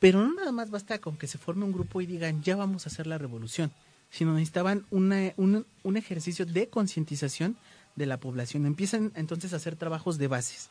[0.00, 2.86] pero no nada más basta con que se forme un grupo y digan, ya vamos
[2.86, 3.72] a hacer la revolución,
[4.10, 7.56] sino necesitaban una- un, un ejercicio de concientización
[7.96, 8.64] de la población.
[8.66, 10.70] Empiezan entonces a hacer trabajos de bases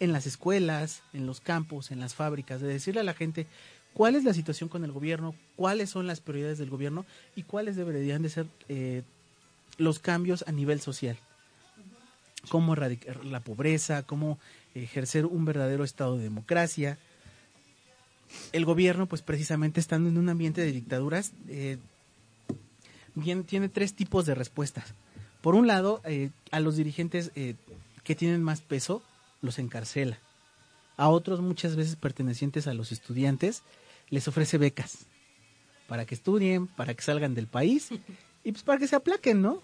[0.00, 3.46] en las escuelas, en los campos, en las fábricas, de decirle a la gente
[3.92, 7.76] cuál es la situación con el gobierno, cuáles son las prioridades del gobierno y cuáles
[7.76, 9.02] deberían de ser eh,
[9.78, 11.16] los cambios a nivel social.
[12.48, 14.38] Cómo erradicar la pobreza, cómo
[14.74, 16.98] ejercer un verdadero estado de democracia.
[18.52, 21.78] El gobierno, pues precisamente estando en un ambiente de dictaduras, eh,
[23.14, 24.94] bien, tiene tres tipos de respuestas.
[25.40, 27.54] Por un lado, eh, a los dirigentes eh,
[28.02, 29.02] que tienen más peso,
[29.42, 30.18] los encarcela.
[30.96, 33.62] A otros, muchas veces pertenecientes a los estudiantes,
[34.10, 35.06] les ofrece becas
[35.88, 37.90] para que estudien, para que salgan del país
[38.42, 39.62] y pues para que se aplaquen, ¿no?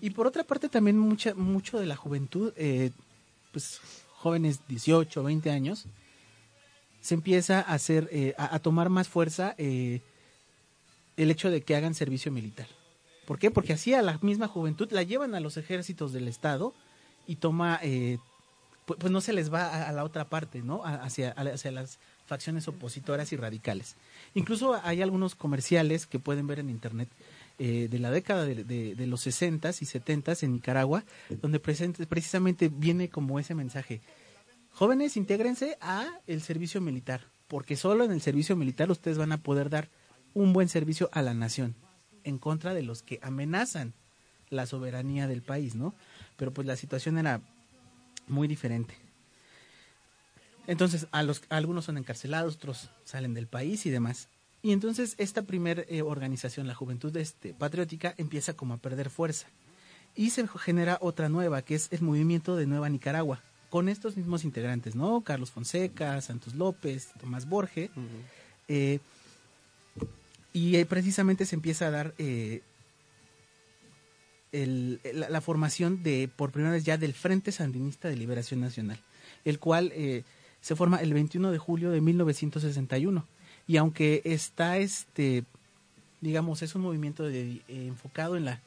[0.00, 2.90] Y por otra parte también mucha, mucho de la juventud, eh,
[3.52, 3.80] pues
[4.16, 5.86] jóvenes 18, 20 años,
[7.00, 10.00] se empieza a hacer, eh, a, tomar más fuerza eh,
[11.16, 12.66] el hecho de que hagan servicio militar.
[13.26, 13.50] ¿Por qué?
[13.50, 16.74] Porque así a la misma juventud la llevan a los ejércitos del Estado
[17.26, 18.18] y toma, eh,
[18.86, 20.82] pu- pues, no se les va a, la otra parte, ¿no?
[20.84, 23.96] Hacia, hacia las facciones opositoras y radicales.
[24.34, 27.08] Incluso hay algunos comerciales que pueden ver en internet
[27.58, 31.04] eh, de la década de, los 60s y 70s en Nicaragua,
[31.40, 34.00] donde presente- precisamente viene como ese mensaje.
[34.72, 39.38] Jóvenes, intégrense a el servicio militar, porque solo en el servicio militar ustedes van a
[39.38, 39.88] poder dar
[40.34, 41.74] un buen servicio a la nación,
[42.24, 43.94] en contra de los que amenazan
[44.50, 45.94] la soberanía del país, ¿no?
[46.36, 47.40] Pero pues la situación era
[48.28, 48.94] muy diferente.
[50.66, 54.28] Entonces, a los, algunos son encarcelados, otros salen del país y demás.
[54.66, 59.46] Y entonces esta primera organización, la Juventud este, Patriótica, empieza como a perder fuerza.
[60.16, 64.42] Y se genera otra nueva, que es el Movimiento de Nueva Nicaragua, con estos mismos
[64.42, 65.20] integrantes, ¿no?
[65.20, 67.90] Carlos Fonseca, Santos López, Tomás Borge.
[68.66, 68.98] eh,
[70.52, 72.62] y eh, precisamente se empieza a dar eh,
[74.50, 78.98] el- la, la formación de, por primera vez ya, del Frente Sandinista de Liberación Nacional,
[79.44, 80.24] el cual eh,
[80.60, 83.26] se forma el 21 de julio de 1961.
[83.66, 85.44] Y aunque está, este,
[86.20, 88.60] digamos, es un movimiento de- eh, enfocado en la,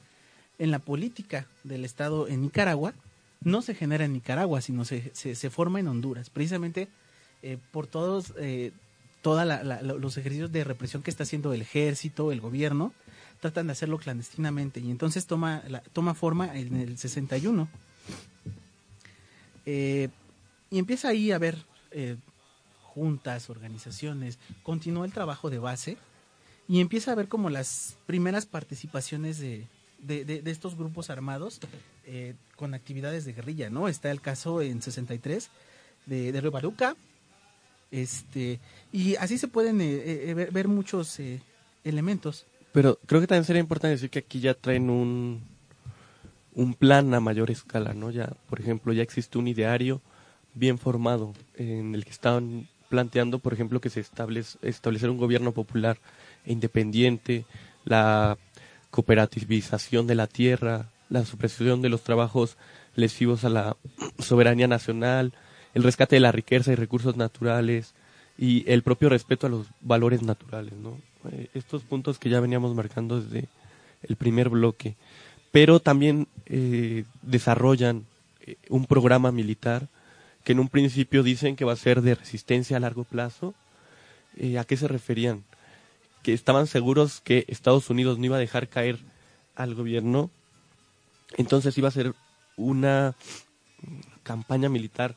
[0.58, 2.94] en la política del Estado en Nicaragua,
[3.42, 6.90] no se genera en Nicaragua, sino se, se, forma en Honduras, precisamente
[7.42, 8.72] eh, por todos eh,
[9.22, 9.46] todos
[10.00, 12.94] los ejercicios de represión que está haciendo el ejército, el gobierno,
[13.42, 17.68] tratan de hacerlo clandestinamente y entonces toma, la- toma forma en el 61.
[19.66, 20.10] Eh,
[20.70, 21.58] y empieza ahí a haber
[21.92, 22.16] eh,
[23.00, 25.98] juntas, organizaciones, continuó el trabajo de base
[26.68, 29.66] y empieza a ver como las primeras participaciones de,
[30.00, 31.62] de, de- estos grupos armados
[32.06, 33.88] eh, con actividades de guerrilla, ¿no?
[33.88, 35.50] Está el caso en 63
[36.08, 36.98] de, de Río Baruca,
[37.92, 38.60] este,
[38.92, 41.42] y así se pueden eh, eh, ver, ver muchos eh,
[41.86, 42.46] elementos.
[42.74, 45.42] Pero creo que también sería importante decir que aquí ya traen un,
[46.54, 48.12] un plan a mayor escala, ¿no?
[48.12, 50.02] Ya, por ejemplo, ya existe un ideario
[50.54, 55.52] bien formado en el que estaban planteando, por ejemplo, que se establece establecer un gobierno
[55.52, 55.98] popular
[56.46, 57.46] e independiente,
[57.86, 58.38] la
[58.92, 62.58] cooperativización de la tierra, la supresión de los trabajos
[62.96, 63.78] lesivos a la
[64.20, 65.34] soberanía nacional,
[65.74, 67.94] el rescate de la riqueza y recursos naturales
[68.38, 70.98] y el propio respeto a los valores naturales, ¿no?
[71.32, 73.48] Eh, estos puntos que ya veníamos marcando desde
[74.04, 74.96] el primer bloque,
[75.52, 78.06] pero también eh, desarrollan
[78.42, 79.88] eh, un programa militar
[80.50, 83.54] que en un principio dicen que va a ser de resistencia a largo plazo.
[84.36, 85.44] Eh, ¿A qué se referían?
[86.24, 88.98] Que estaban seguros que Estados Unidos no iba a dejar caer
[89.54, 90.32] al gobierno,
[91.38, 92.16] entonces iba a ser
[92.58, 93.14] una
[94.24, 95.14] campaña militar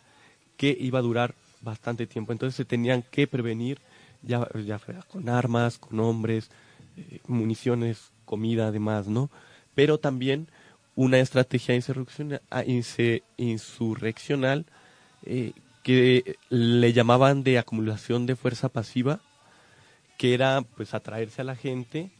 [0.58, 2.32] que iba a durar bastante tiempo.
[2.32, 3.78] Entonces se tenían que prevenir
[4.20, 6.50] ya, ya con armas, con hombres,
[6.98, 9.30] eh, municiones, comida, además, ¿no?
[9.74, 10.48] Pero también
[10.94, 12.64] una estrategia insurrecciona- ah,
[13.38, 14.66] insurreccional
[15.24, 19.20] eh, que le llamaban de acumulación de fuerza pasiva,
[20.18, 22.10] que era pues atraerse a la gente,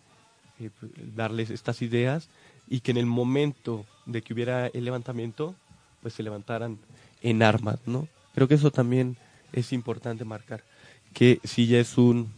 [0.61, 2.29] eh, pues, darles estas ideas
[2.69, 5.55] y que en el momento de que hubiera el levantamiento,
[6.03, 6.79] pues se levantaran
[7.23, 8.09] en armas, ¿no?
[8.35, 9.17] Creo que eso también
[9.53, 10.63] es importante marcar,
[11.15, 12.33] que si ya es un,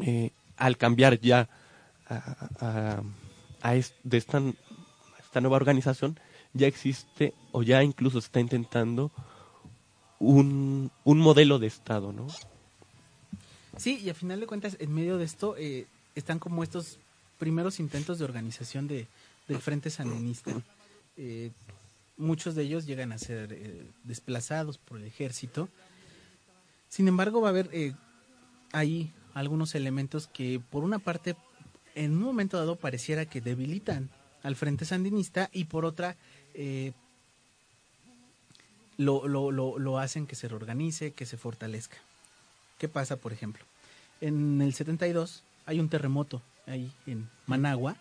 [0.00, 1.48] eh, al cambiar ya
[2.08, 3.02] a, a-
[4.04, 4.40] de esta,
[5.20, 6.18] esta nueva organización,
[6.54, 9.10] ya existe o ya incluso se está intentando
[10.18, 12.26] un, un modelo de Estado, ¿no?
[13.76, 16.98] Sí, y a final de cuentas, en medio de esto, eh, están como estos
[17.38, 19.06] primeros intentos de organización de,
[19.46, 20.52] del Frente Sandinista.
[21.16, 21.50] Eh,
[22.16, 25.68] muchos de ellos llegan a ser eh, desplazados por el ejército.
[26.88, 27.94] Sin embargo, va a haber eh,
[28.72, 31.36] ahí algunos elementos que, por una parte,
[31.94, 34.10] en un momento dado pareciera que debilitan
[34.42, 36.16] al Frente Sandinista y por otra,
[36.54, 36.92] eh,
[38.98, 41.96] lo, lo, lo, lo hacen que se reorganice, que se fortalezca.
[42.78, 43.64] ¿Qué pasa, por ejemplo?
[44.20, 47.96] En el 72 hay un terremoto ahí en Managua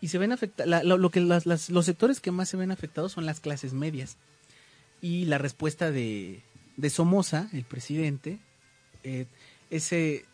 [0.00, 3.72] y se ven afectados, lo, los sectores que más se ven afectados son las clases
[3.72, 4.16] medias.
[5.00, 6.42] Y la respuesta de,
[6.76, 8.38] de Somoza, el presidente,
[9.04, 9.26] eh,
[9.70, 10.24] ese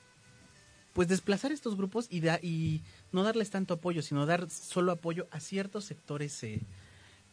[0.94, 2.80] pues desplazar estos grupos y, da- y
[3.12, 6.60] no darles tanto apoyo, sino dar solo apoyo a ciertos sectores eh, eh,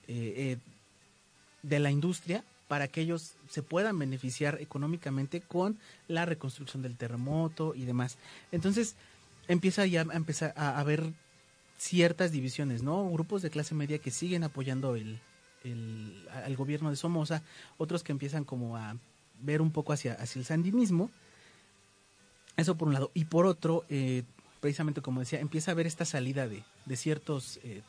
[0.08, 0.58] eh,
[1.64, 7.74] de la industria para que ellos se puedan beneficiar económicamente con la reconstrucción del terremoto
[7.76, 8.18] y demás.
[8.52, 8.96] Entonces
[9.48, 11.12] empieza ya a empezar a haber
[11.78, 13.10] ciertas divisiones, ¿no?
[13.10, 15.20] Grupos de clase media que siguen apoyando el,
[15.64, 17.44] el- al gobierno de Somoza,
[17.78, 18.96] otros que empiezan como a
[19.42, 21.10] ver un poco hacia, hacia el sandinismo.
[22.58, 23.12] Eso por un lado.
[23.14, 24.24] Y por otro, eh,
[24.60, 27.82] precisamente como decía, empieza a haber esta salida de, de ciertos eh,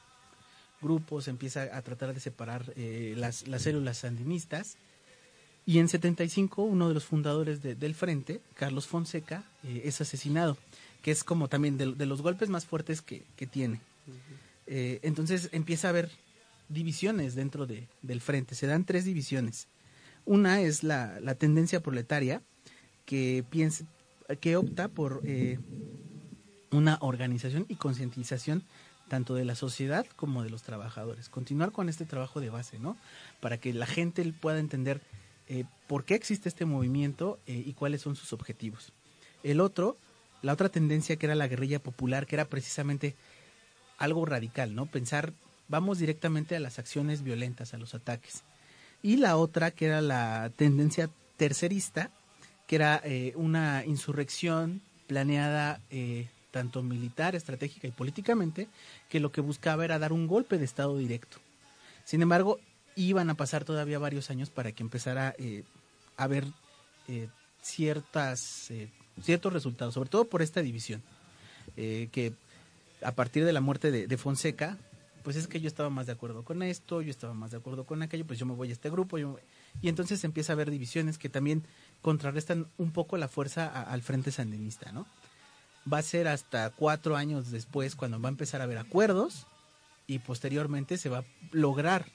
[0.83, 4.77] grupos, empieza a tratar de separar eh, las, las células sandinistas.
[5.65, 10.59] Y en 75, uno de los fundadores de- del frente, Carlos Fonseca, eh, es asesinado,
[11.03, 13.81] que es como también de, de los golpes más fuertes que, que tiene.
[14.67, 16.11] Eh, entonces empieza a haber
[16.69, 19.69] divisiones dentro de- del frente, se dan tres divisiones.
[20.25, 22.43] Una es la, la tendencia proletaria,
[23.07, 23.85] que, piensa,
[24.41, 25.23] que opta por
[26.71, 28.63] una organización y concientización
[29.09, 31.29] tanto de la sociedad como de los trabajadores.
[31.29, 32.97] Continuar con este trabajo de base, ¿no?
[33.41, 35.01] Para que la gente pueda entender
[35.49, 38.93] eh, por qué existe este movimiento eh, y cuáles son sus objetivos.
[39.43, 39.97] El otro,
[40.41, 43.15] la otra tendencia que era la guerrilla popular, que era precisamente
[43.99, 44.87] algo radical, ¿no?
[44.87, 45.33] Pensar,
[45.69, 48.45] vamos directamente a las acciones violentas, a los ataques.
[49.03, 52.11] Y la otra, que era la tendencia tercerista,
[52.67, 55.81] que era eh, una insurrección planeada
[56.53, 58.69] tanto militar, estratégica y políticamente,
[59.09, 61.39] que lo que buscaba era dar un golpe de Estado directo.
[62.05, 62.61] Sin embargo,
[62.95, 65.65] iban a pasar todavía varios años para que empezara eh,
[66.17, 66.45] a haber
[67.09, 67.29] eh,
[67.63, 68.89] ciertas, eh,
[69.23, 71.03] ciertos resultados, sobre todo por esta división,
[71.77, 72.33] eh, que
[73.03, 74.79] a partir de la muerte de, Fonseca,
[75.23, 77.85] pues es que yo estaba más de acuerdo con esto, yo estaba más de acuerdo
[77.85, 79.39] con aquello, pues yo me voy a este grupo, yo
[79.81, 81.65] y entonces empieza a haber divisiones que también
[82.03, 85.07] contrarrestan un poco la fuerza al frente sandinista, ¿no?
[85.91, 89.47] Va a ser hasta cuatro años después cuando va a empezar a haber acuerdos
[90.07, 92.07] y posteriormente se va a lograr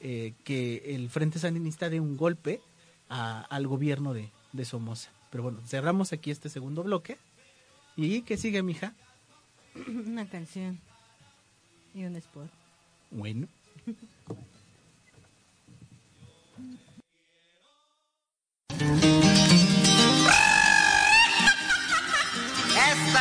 [0.00, 2.60] eh, que el frente sandinista dé un golpe
[3.08, 5.10] a- al gobierno de, de Somoza.
[5.30, 7.18] Pero bueno, cerramos aquí este segundo bloque.
[7.96, 8.94] ¿Y qué sigue, mija?
[9.86, 10.80] Una canción
[11.94, 12.50] y un spot.
[13.10, 13.46] Bueno.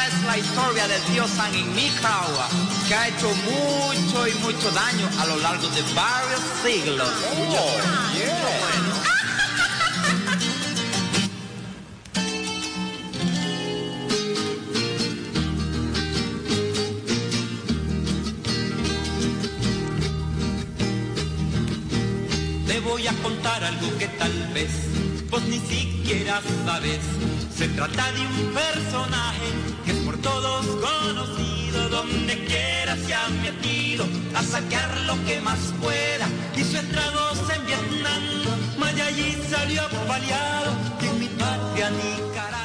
[0.08, 2.48] Es la historia del tío San en Nicaragua,
[2.88, 7.08] que ha hecho mucho y mucho daño a lo largo de varios siglos.
[22.68, 25.01] Te voy a contar algo que tal vez
[25.32, 27.00] vos ni siquiera sabes.
[27.56, 29.48] Se trata de un personaje
[29.86, 34.06] que es por todos conocido, donde quiera se ha metido
[34.36, 36.28] a sacar lo que más pueda.
[36.56, 38.24] Hizo estragos en Vietnam,
[38.78, 40.72] Maya allí salió paliado.
[41.02, 42.61] Y en mi patria Nicaragua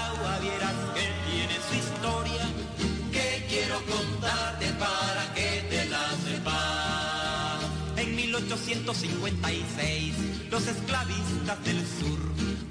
[8.64, 10.14] 1856,
[10.50, 12.18] los esclavistas del sur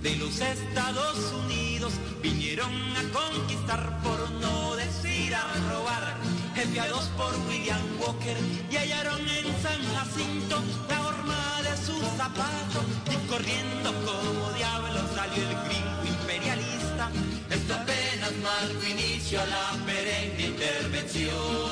[0.01, 6.17] de los Estados Unidos vinieron a conquistar, por no decir a robar,
[6.55, 8.37] enviados por William Walker
[8.71, 12.81] y hallaron en San Jacinto la horma de su zapato
[13.11, 17.11] y corriendo como diablo salió el gringo imperialista.
[17.49, 21.64] Esto apenas marcó inicio a la perenne intervención.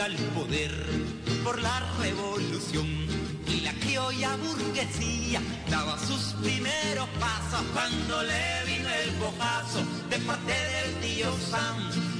[0.00, 0.72] Al poder
[1.42, 2.86] por la revolución
[3.46, 5.40] y la criolla burguesía
[5.70, 9.80] daba sus primeros pasos cuando le vino el bojazo
[10.10, 11.76] de parte del tío Sam.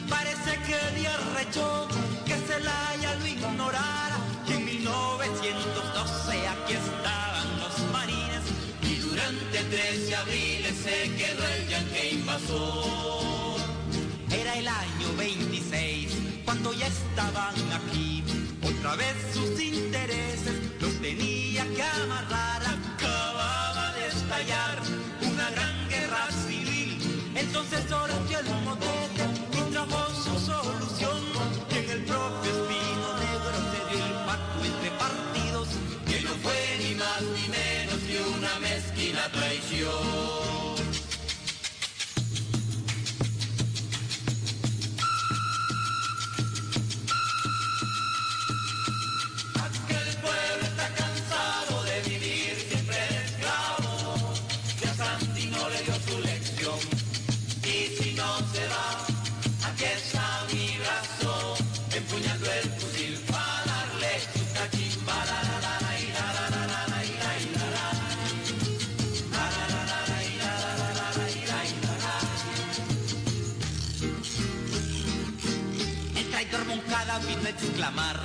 [0.08, 1.86] Parece que dio rechó
[2.24, 4.16] que Zelaya lo ignorara
[4.48, 8.42] y en 1912 aquí estaban los marines
[8.82, 13.60] y durante 13 abriles se quedó el yanque invasor.
[14.30, 17.55] Era el año 26 cuando ya estaban.
[18.86, 19.45] Otra vez
[76.46, 78.20] traidor Moncada vino a exclamar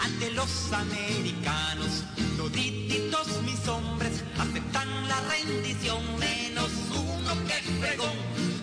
[0.00, 2.04] ante los americanos,
[2.36, 8.16] todititos mis hombres aceptan la rendición, menos uno que fregón,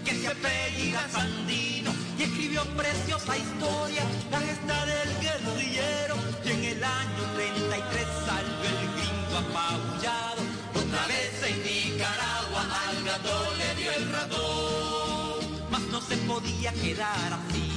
[0.06, 6.84] que se apellida Sandino y escribió preciosa historia, la gesta del guerrillero, y en el
[6.84, 10.42] año 33 salió el gringo apabullado,
[10.76, 17.34] otra vez en Nicaragua al gato le dio el ratón, mas no se podía quedar
[17.34, 17.73] así,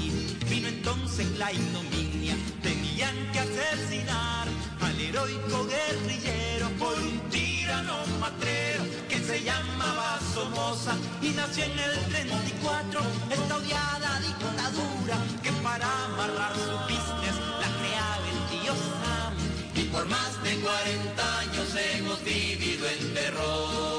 [0.87, 4.47] entonces la ignominia, tenían que asesinar
[4.81, 11.99] al heroico guerrillero por un tirano matrero que se llamaba Somoza y nació en el
[12.09, 20.41] 34 esta odiada dictadura que para amarrar su business la creaba el y por más
[20.45, 23.96] de 40 años hemos vivido en terror.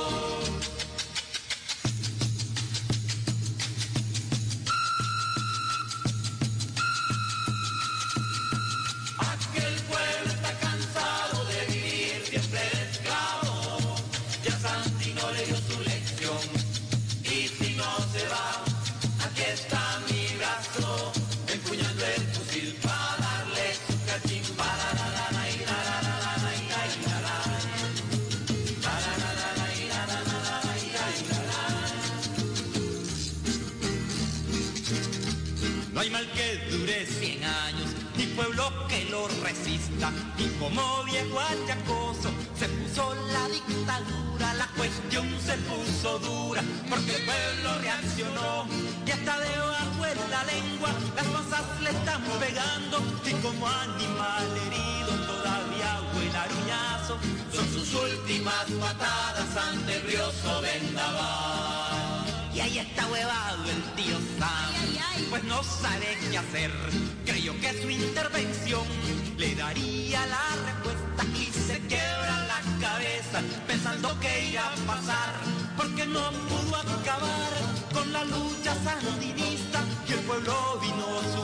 [41.23, 47.79] Como viejo achacoso se puso la dictadura, la cuestión se puso dura, porque el pueblo
[47.81, 48.67] reaccionó
[49.05, 49.57] y hasta de
[50.29, 53.01] la lengua las masas le están pegando.
[53.25, 57.17] Y como animal herido todavía huele aruñazo,
[57.53, 62.25] son sus últimas patadas ante el brioso vendaval.
[62.53, 64.66] Y ahí está huevado el tío Sam,
[65.47, 66.71] no sabe qué hacer.
[67.25, 68.85] Creyó que su intervención
[69.37, 75.33] le daría la respuesta y se quiebra la cabeza pensando que iba a pasar,
[75.75, 77.51] porque no pudo acabar
[77.93, 81.36] con la lucha sandinista y el pueblo vino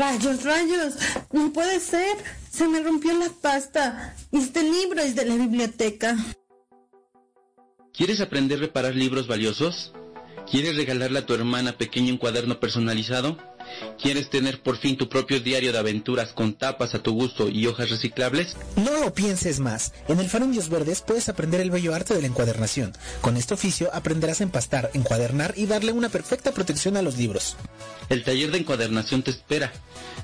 [0.00, 0.94] Rayos, rayos,
[1.30, 2.16] no puede ser.
[2.50, 4.16] Se me rompió la pasta.
[4.32, 6.16] Este libro es de la biblioteca.
[7.92, 9.92] ¿Quieres aprender a reparar libros valiosos?
[10.50, 13.36] ¿Quieres regalarle a tu hermana pequeña un cuaderno personalizado?
[14.00, 17.66] ¿Quieres tener por fin tu propio diario de aventuras con tapas a tu gusto y
[17.66, 18.56] hojas reciclables?
[18.76, 19.92] No lo pienses más.
[20.08, 22.92] En el Faro Indios Verdes puedes aprender el bello arte de la encuadernación.
[23.20, 27.56] Con este oficio aprenderás a empastar, encuadernar y darle una perfecta protección a los libros.
[28.08, 29.72] El taller de encuadernación te espera.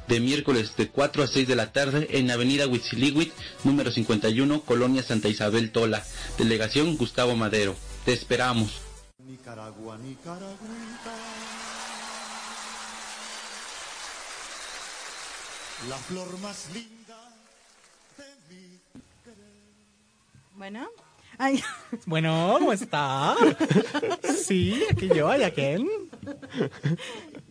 [0.09, 3.33] De miércoles de 4 a 6 de la tarde en Avenida Huitzilihuit,
[3.65, 6.05] número 51, Colonia Santa Isabel Tola.
[6.39, 7.75] Delegación Gustavo Madero.
[8.05, 8.81] Te esperamos.
[9.19, 11.26] Nicaragua, Nicaragüita.
[15.85, 17.19] La flor más linda
[18.17, 18.81] de mi
[20.57, 20.89] Bueno.
[21.39, 21.63] Ay.
[22.07, 23.37] Bueno, ¿cómo está?
[24.37, 25.87] Sí, aquí yo, ¿y a quién?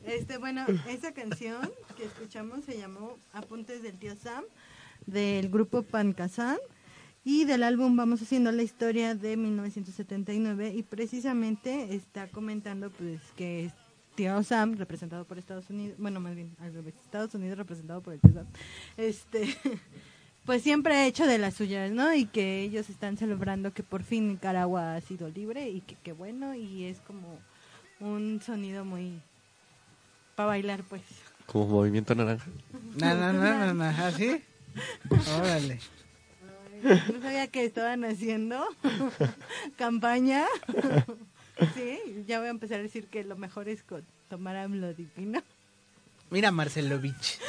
[0.04, 4.44] Este, bueno, esa canción que escuchamos se llamó Apuntes del tío Sam
[5.06, 6.58] del grupo Pancasán
[7.24, 13.72] y del álbum Vamos haciendo la historia de 1979 y precisamente está comentando pues que
[14.16, 18.14] tío Sam representado por Estados Unidos, bueno, más bien al revés, Estados Unidos representado por
[18.14, 18.48] el tío Sam.
[18.98, 19.56] Este
[20.46, 22.14] pues siempre ha hecho de las suyas, ¿no?
[22.14, 26.14] Y que ellos están celebrando que por fin Nicaragua ha sido libre y que qué
[26.14, 27.40] bueno y es como
[28.00, 29.20] un sonido muy
[30.36, 31.02] para bailar pues.
[31.46, 32.48] Como movimiento naranja.
[32.98, 34.42] No, no, no, no, no, ¿así?
[35.40, 35.80] Órale.
[36.84, 38.64] No sabía que estaban haciendo
[39.78, 40.46] campaña.
[41.74, 45.44] Sí, ya voy a empezar a decir que lo mejor es con tomar amlodipina.
[46.30, 47.40] Mira, Marcelovich.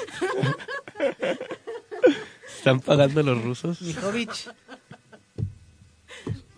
[2.58, 3.80] ¿Están pagando los rusos?
[3.82, 4.50] Mijovich.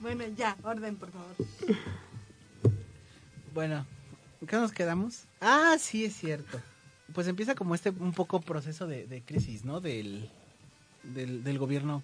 [0.01, 1.35] Bueno, ya, orden, por favor.
[3.53, 3.87] Bueno,
[4.41, 5.25] ¿en qué nos quedamos?
[5.41, 6.61] Ah, sí, es cierto.
[7.13, 9.81] Pues empieza como este un poco proceso de, de crisis, ¿no?
[9.81, 10.31] Del,
[11.03, 12.03] del, del gobierno.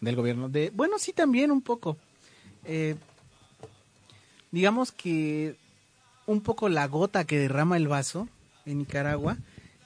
[0.00, 0.48] Del gobierno.
[0.48, 1.96] De, bueno, sí, también un poco.
[2.64, 2.96] Eh,
[4.52, 5.56] digamos que
[6.26, 8.28] un poco la gota que derrama el vaso
[8.64, 9.36] en Nicaragua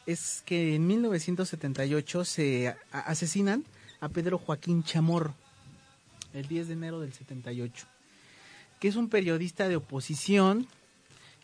[0.05, 3.64] es que en 1978 se asesinan
[4.01, 5.35] a Pedro Joaquín Chamorro,
[6.35, 7.87] el 10 de enero del 78,
[8.79, 10.69] que es un periodista de oposición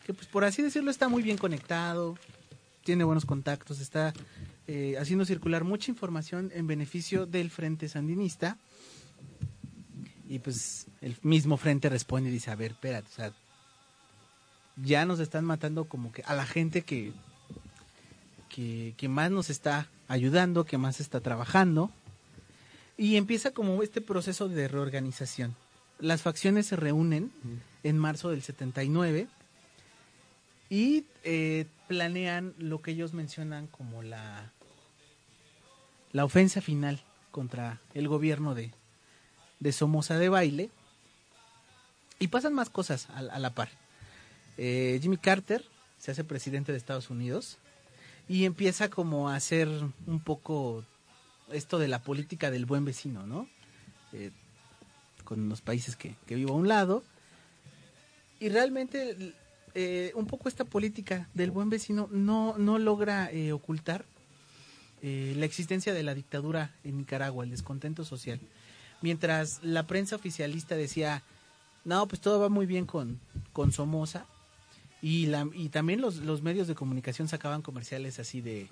[0.05, 2.17] que pues por así decirlo está muy bien conectado,
[2.83, 4.13] tiene buenos contactos, está
[4.67, 8.57] eh, haciendo circular mucha información en beneficio del Frente Sandinista
[10.33, 13.33] y pues el mismo Frente responde y dice, a ver, espérate, o sea,
[14.77, 17.13] ya nos están matando como que a la gente que,
[18.49, 21.91] que, que más nos está ayudando, que más está trabajando.
[22.97, 25.55] Y empieza como este proceso de reorganización.
[25.99, 27.31] Las facciones se reúnen
[27.83, 29.27] en marzo del 79
[30.71, 34.51] y eh, planean lo que ellos mencionan como la,
[36.11, 38.71] la ofensa final contra el gobierno de,
[39.63, 40.69] de Somoza de Baile.
[42.19, 43.69] Y pasan más cosas a, a la par.
[44.57, 45.65] Eh, Jimmy Carter
[45.97, 47.57] se hace presidente de Estados Unidos
[48.27, 49.67] y empieza como a hacer
[50.05, 50.85] un poco
[51.51, 53.47] esto de la política del buen vecino, ¿no?
[54.13, 54.31] Eh,
[55.23, 57.03] con los países que, que vivo a un lado.
[58.39, 59.33] Y realmente
[59.73, 64.05] eh, un poco esta política del buen vecino no, no logra eh, ocultar
[65.01, 68.39] la existencia de la dictadura en Nicaragua, el descontento social.
[69.03, 71.23] Mientras la prensa oficialista decía,
[71.83, 73.19] no, pues todo va muy bien con,
[73.51, 74.25] con Somoza,
[75.01, 78.69] y, la, y también los, los medios de comunicación sacaban comerciales así de,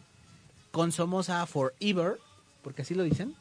[0.72, 2.18] con Somoza forever,
[2.64, 3.36] porque así lo dicen.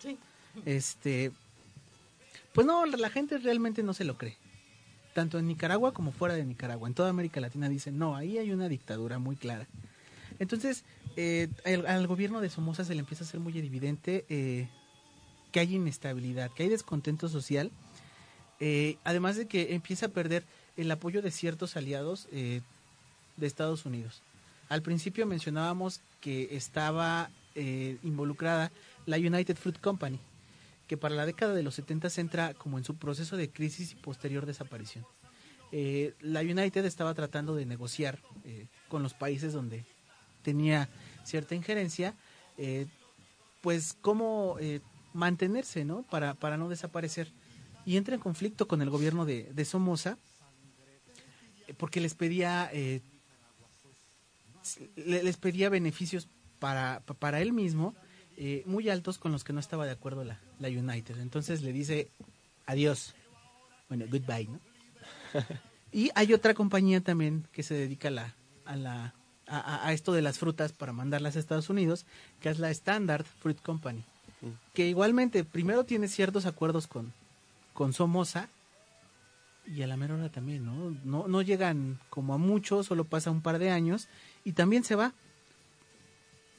[0.00, 0.16] Sí.
[0.64, 1.32] Este,
[2.52, 4.36] pues no, la gente realmente no se lo cree.
[5.14, 6.86] Tanto en Nicaragua como fuera de Nicaragua.
[6.86, 9.66] En toda América Latina dicen, no, ahí hay una dictadura muy clara.
[10.38, 10.84] Entonces,
[11.16, 14.68] eh, al, al gobierno de Somoza se le empieza a hacer muy evidente eh,
[15.58, 17.72] que hay inestabilidad, que hay descontento social,
[18.60, 20.44] eh, además de que empieza a perder
[20.76, 22.60] el apoyo de ciertos aliados eh,
[23.36, 24.22] de Estados Unidos.
[24.68, 28.70] Al principio mencionábamos que estaba eh, involucrada
[29.06, 30.20] la United Fruit Company,
[30.86, 33.90] que para la década de los 70 se entra como en su proceso de crisis
[33.90, 35.04] y posterior desaparición.
[36.20, 38.20] La United estaba tratando de negociar
[38.88, 39.84] con los países donde
[40.42, 40.88] tenía
[41.24, 42.14] cierta injerencia,
[43.60, 44.56] pues cómo
[45.18, 46.02] mantenerse, ¿no?
[46.04, 47.30] Para, para no desaparecer.
[47.84, 50.18] Y entra en conflicto con el gobierno de, de Somoza,
[51.66, 53.00] eh, porque les pedía, eh,
[54.96, 57.94] le- les pedía beneficios para, pa- para él mismo
[58.36, 61.18] eh, muy altos con los que no estaba de acuerdo la, la United.
[61.18, 62.10] Entonces le dice
[62.66, 63.14] adiós.
[63.88, 64.60] Bueno, goodbye, ¿no?
[65.90, 68.34] Y hay otra compañía también que se dedica a, la,
[68.66, 69.14] a, la,
[69.46, 72.04] a esto de las frutas para mandarlas a Estados Unidos,
[72.42, 74.04] que es la Standard Fruit Company.
[74.74, 77.12] Que igualmente primero tiene ciertos acuerdos con,
[77.74, 78.48] con Somoza
[79.66, 80.96] y a la mera hora también, ¿no?
[81.04, 81.28] ¿no?
[81.28, 84.08] No llegan como a mucho, solo pasa un par de años
[84.44, 85.12] y también se va.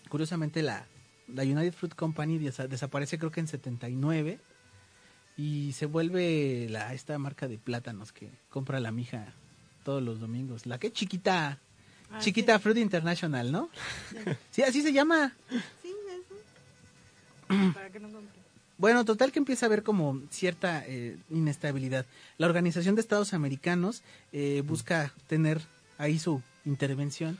[0.09, 0.85] Curiosamente la,
[1.27, 4.39] la United Fruit Company desa- desaparece creo que en 79
[5.37, 9.33] y se vuelve la esta marca de plátanos que compra la mija
[9.83, 10.65] todos los domingos.
[10.65, 11.59] La que chiquita,
[12.11, 13.69] Ah, chiquita Fruit International, ¿no?
[14.51, 15.33] Sí, así se llama.
[17.73, 18.07] Para que no.
[18.79, 22.05] Bueno, total que empieza a haber como cierta eh, inestabilidad.
[22.37, 25.59] La Organización de Estados Americanos eh, busca tener
[25.97, 27.37] ahí su intervención.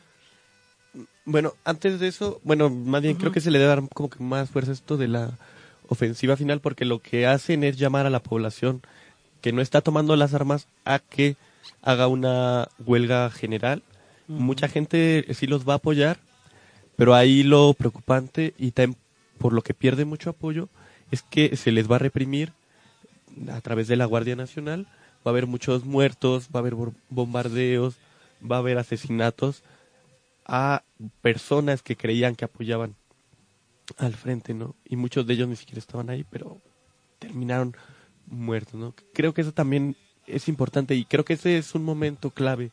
[1.23, 4.21] Bueno, antes de eso, bueno, más bien creo que se le debe dar como que
[4.21, 5.31] más fuerza esto de la
[5.87, 8.81] ofensiva final porque lo que hacen es llamar a la población
[9.41, 11.37] que no está tomando las armas a que
[11.81, 13.81] haga una huelga general.
[14.27, 16.19] Mucha gente sí los va a apoyar,
[16.97, 18.97] pero ahí lo preocupante y también
[19.39, 20.69] por lo que pierde mucho apoyo
[21.11, 22.53] es que se les va a reprimir
[23.51, 24.87] a través de la Guardia Nacional.
[25.25, 26.75] Va a haber muchos muertos, va a haber
[27.09, 27.95] bombardeos,
[28.39, 29.63] va a haber asesinatos
[30.45, 30.83] a
[31.21, 32.95] personas que creían que apoyaban
[33.97, 34.75] al frente, ¿no?
[34.85, 36.61] Y muchos de ellos ni siquiera estaban ahí, pero
[37.17, 37.75] terminaron
[38.27, 38.93] muertos, ¿no?
[39.13, 39.95] Creo que eso también
[40.27, 42.71] es importante y creo que ese es un momento clave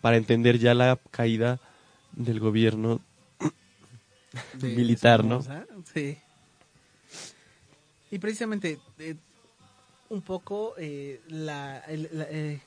[0.00, 1.60] para entender ya la caída
[2.12, 3.00] del gobierno
[4.62, 5.42] militar, ¿no?
[5.92, 6.18] Sí.
[8.10, 9.16] Y precisamente eh,
[10.08, 12.60] un poco eh, la, el, la, eh,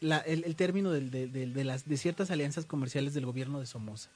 [0.00, 3.60] la- el- el término del- de, de- de las, de ciertas alianzas comerciales del gobierno
[3.60, 4.10] de Somoza.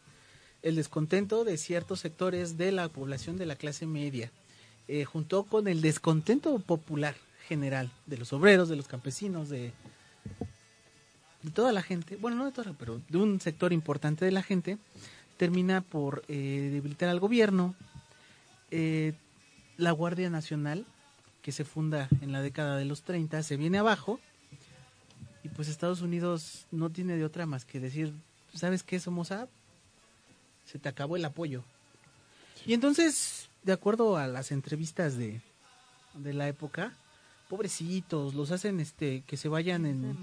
[0.62, 4.30] El descontento de ciertos sectores de la población de la clase media,
[5.06, 7.14] junto con el descontento popular
[7.48, 9.72] general de los obreros, de los campesinos, de,
[11.42, 14.42] de toda la gente, bueno, no de toda, pero de un sector importante de la
[14.42, 14.78] gente,
[15.36, 17.74] termina por eh, debilitar al gobierno.
[18.70, 19.14] Eh,
[19.76, 20.86] la Guardia Nacional,
[21.42, 24.20] que se funda en la década de los 30, se viene abajo
[25.44, 28.12] y pues Estados Unidos no tiene de otra más que decir,
[28.54, 29.48] ¿sabes qué, Somoza?
[30.64, 31.64] Se te acabó el apoyo.
[32.64, 35.40] Y entonces, de acuerdo a las entrevistas de,
[36.14, 36.92] de la época,
[37.52, 40.16] pobrecitos, los hacen este que se vayan en,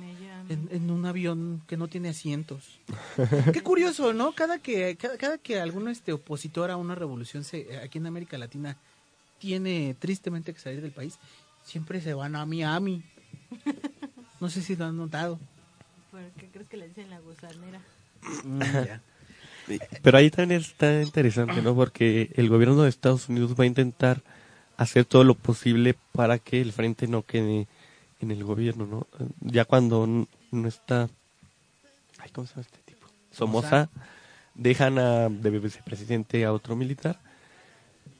[0.49, 2.79] en, en un avión que no tiene asientos.
[3.53, 4.31] Qué curioso, ¿no?
[4.31, 8.39] Cada que cada, cada que algún este opositor a una revolución se, aquí en América
[8.39, 8.77] Latina
[9.37, 11.19] tiene tristemente que salir del país,
[11.63, 13.03] siempre se van a Miami.
[14.39, 15.37] No sé si lo han notado.
[16.09, 17.79] ¿Por qué crees que le dicen la gusanera?
[18.43, 19.03] Mm, ya.
[20.01, 21.75] Pero ahí también está interesante, ¿no?
[21.75, 24.23] Porque el gobierno de Estados Unidos va a intentar
[24.79, 27.67] hacer todo lo posible para que el frente no quede
[28.19, 29.07] en el gobierno, ¿no?
[29.41, 30.07] Ya cuando
[30.51, 31.09] no está...
[32.17, 33.07] Ay, ¿Cómo se llama este tipo?
[33.31, 33.89] Somoza.
[34.55, 37.19] Dejan a, de vicepresidente a otro militar.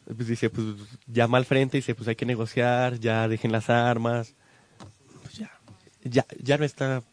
[0.06, 0.66] Pues dice, pues
[1.08, 4.36] llama al frente y dice, pues hay que negociar, ya dejen las armas.
[5.22, 5.52] Pues ya,
[6.04, 7.04] ya, ya no está...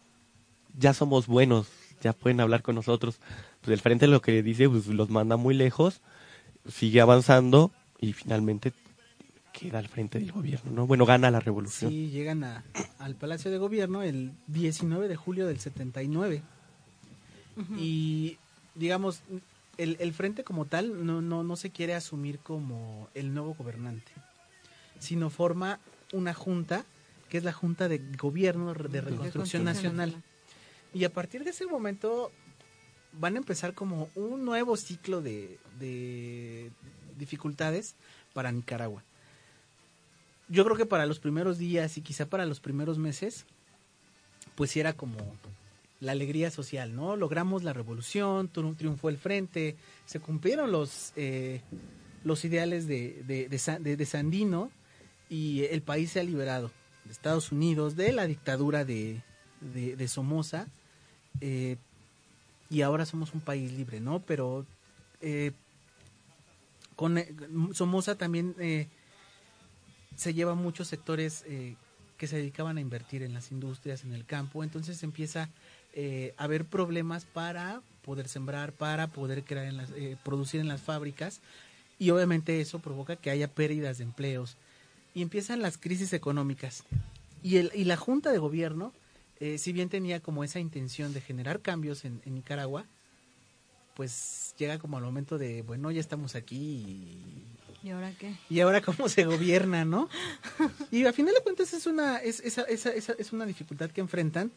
[0.78, 1.68] Ya somos buenos,
[2.03, 3.18] ya pueden hablar con nosotros.
[3.62, 6.01] Pues el frente lo que dice, pues los manda muy lejos
[6.68, 7.70] sigue avanzando
[8.01, 8.72] y finalmente
[9.59, 10.86] queda al frente del gobierno, ¿no?
[10.86, 11.90] Bueno, gana la revolución.
[11.90, 12.64] Sí, llegan a-
[12.98, 16.42] al Palacio de Gobierno el 19 de julio del 79.
[17.78, 18.36] Y,
[18.74, 19.20] digamos,
[19.78, 24.12] el, el frente como tal no, no, no se quiere asumir como el nuevo gobernante,
[24.98, 25.80] sino forma
[26.12, 26.84] una junta,
[27.30, 30.11] que es la Junta de Gobierno de Reconstrucción Nacional.
[30.11, 30.22] Nacional.
[30.92, 32.30] Y a partir de ese momento
[33.18, 36.70] van a empezar como un nuevo ciclo de, de
[37.18, 37.94] dificultades
[38.34, 39.02] para Nicaragua.
[40.49, 43.47] Yo creo que para los primeros días y quizá para los primeros meses,
[44.55, 45.16] pues sí era como
[46.01, 47.16] la alegría social, ¿no?
[47.16, 51.62] Logramos la revolución, triun- triunfó el frente, se cumplieron los, eh,
[52.22, 54.70] los ideales de, de, de Sa- de- de Sandino
[55.28, 56.70] y el país se ha liberado
[57.05, 59.22] de Estados Unidos, de la dictadura de
[60.09, 60.68] Somoza,
[61.40, 61.76] eh,
[62.70, 64.20] y ahora somos un país libre, ¿no?
[64.20, 64.66] Pero
[65.20, 65.53] eh,
[66.94, 67.34] con eh,
[67.72, 68.88] Somoza también eh,
[70.17, 71.77] se lleva muchos sectores eh,
[72.17, 75.51] que se dedicaban a invertir en las industrias, en el campo, entonces empieza
[75.95, 80.69] eh, a haber problemas para poder sembrar, para poder crear en las, eh, producir en
[80.69, 81.41] las fábricas
[81.99, 84.57] y obviamente eso provoca que haya pérdidas de empleos
[85.14, 86.85] y empiezan las crisis económicas.
[87.43, 88.93] Y, el, y la Junta de Gobierno,
[89.41, 92.85] eh, si bien tenía como esa intención de generar cambios en, en Nicaragua,
[93.97, 97.42] pues llega como al momento de, bueno, ya estamos aquí y
[97.82, 98.34] ¿Y ahora qué?
[98.51, 100.09] y ahora cómo se gobierna, ¿no?
[100.90, 104.01] Y a final de cuentas es una, es, esa, esa, esa es una dificultad que
[104.03, 104.53] enfrentan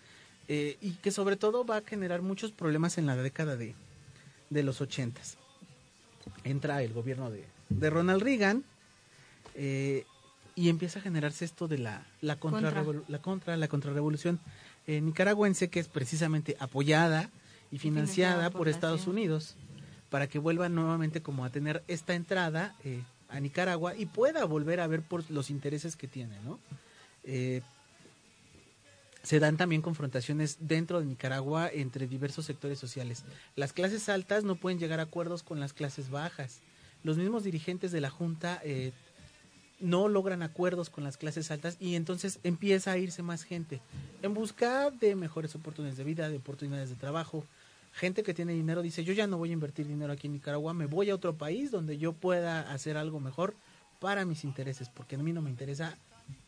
[0.47, 3.75] eh, y que sobre todo va a generar muchos problemas en la década de,
[4.49, 5.37] de los ochentas.
[6.43, 8.63] Entra el gobierno de, de Ronald Reagan
[9.55, 10.05] eh,
[10.55, 13.03] y empieza a generarse esto de la, la, contra, Contra.
[13.07, 14.39] la contra, la contrarrevolución
[14.87, 17.29] eh, nicaragüense que es precisamente apoyada
[17.71, 19.07] y financiada por, Estados.
[19.07, 19.55] Unidos
[20.09, 24.79] para que vuelva nuevamente como a tener esta entrada eh, a Nicaragua y pueda volver
[24.79, 26.59] a ver por los intereses que tiene, ¿no?
[27.23, 27.61] Eh,
[29.21, 33.25] se dan también confrontaciones dentro de Nicaragua entre diversos sectores sociales.
[33.55, 36.61] Las clases altas no pueden llegar a acuerdos con las clases bajas.
[37.03, 38.91] Los mismos dirigentes de la Junta eh,
[39.79, 43.81] no logran acuerdos con las clases altas y entonces empieza a irse más gente
[44.21, 47.45] en busca de mejores oportunidades de vida, de oportunidades de trabajo.
[47.99, 50.73] Gente que tiene dinero dice, yo ya no voy a invertir dinero aquí en Nicaragua,
[50.73, 53.53] me voy a otro país donde yo pueda hacer algo mejor
[53.99, 55.97] para mis intereses, porque a mí no me interesa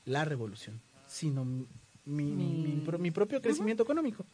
[0.06, 1.68] la revolución, sino mi,
[2.06, 4.26] mi, mi- mi pro- mi propio crecimiento económico.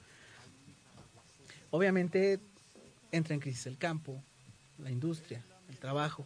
[1.72, 2.40] Obviamente
[3.12, 4.22] entra en crisis el campo,
[4.78, 6.24] la industria, el trabajo,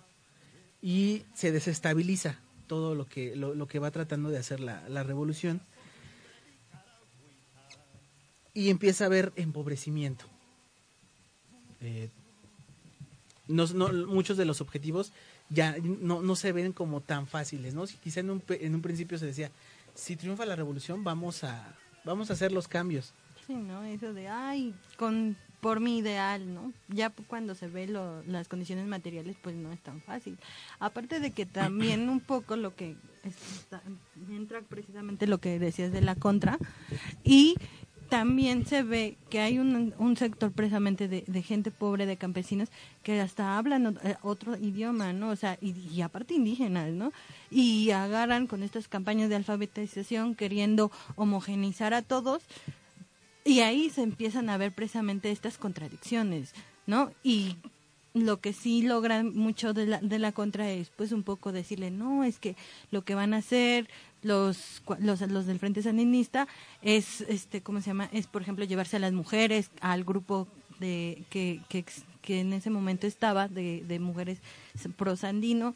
[0.82, 2.38] y se desestabiliza
[2.68, 5.62] todo lo que, lo, lo que va tratando de hacer la, la revolución
[8.54, 10.26] y empieza a haber empobrecimiento.
[11.82, 12.10] Eh,
[13.48, 15.12] no- no- muchos de los objetivos
[15.50, 17.86] ya no, no se ven como tan fáciles, ¿no?
[18.04, 19.52] Quizá en un, en un principio se decía,
[19.96, 21.76] si triunfa la revolución vamos a,
[22.06, 23.14] vamos a hacer los cambios.
[23.48, 23.84] Sí, ¿no?
[23.84, 26.72] Eso de, ay, con, por mi ideal, ¿no?
[26.88, 30.38] Ya cuando se ve lo- las condiciones materiales, pues no es tan fácil.
[30.80, 33.82] Aparte de que también un poco lo que está-
[34.30, 36.58] entra precisamente lo que decías de la contra
[37.26, 37.56] y
[38.12, 42.68] también se ve que hay un, un sector precisamente de, gente pobre, de campesinos,
[43.04, 45.30] que hasta hablan eh, otro idioma, ¿no?
[45.30, 47.14] O sea, y, y aparte indígenas, ¿no?
[47.50, 52.44] Y agarran con estas campañas de alfabetización queriendo homogenizar a todos
[53.46, 56.54] y ahí se empiezan a ver precisamente estas contradicciones,
[56.88, 57.14] ¿no?
[57.24, 57.56] Y
[58.14, 61.92] lo que sí logran mucho de la, de la contra es pues un poco decirle,
[61.92, 62.56] no, es que
[62.92, 63.90] lo que van a hacer
[64.22, 66.48] los, los, los del Frente Sandinista
[66.82, 68.10] es, este, ¿cómo se llama?
[68.12, 70.48] Es, por ejemplo, llevarse a las mujeres al grupo
[70.80, 71.86] de que, que,
[72.22, 74.40] que en ese momento estaba de, de mujeres
[74.98, 75.76] pro sandino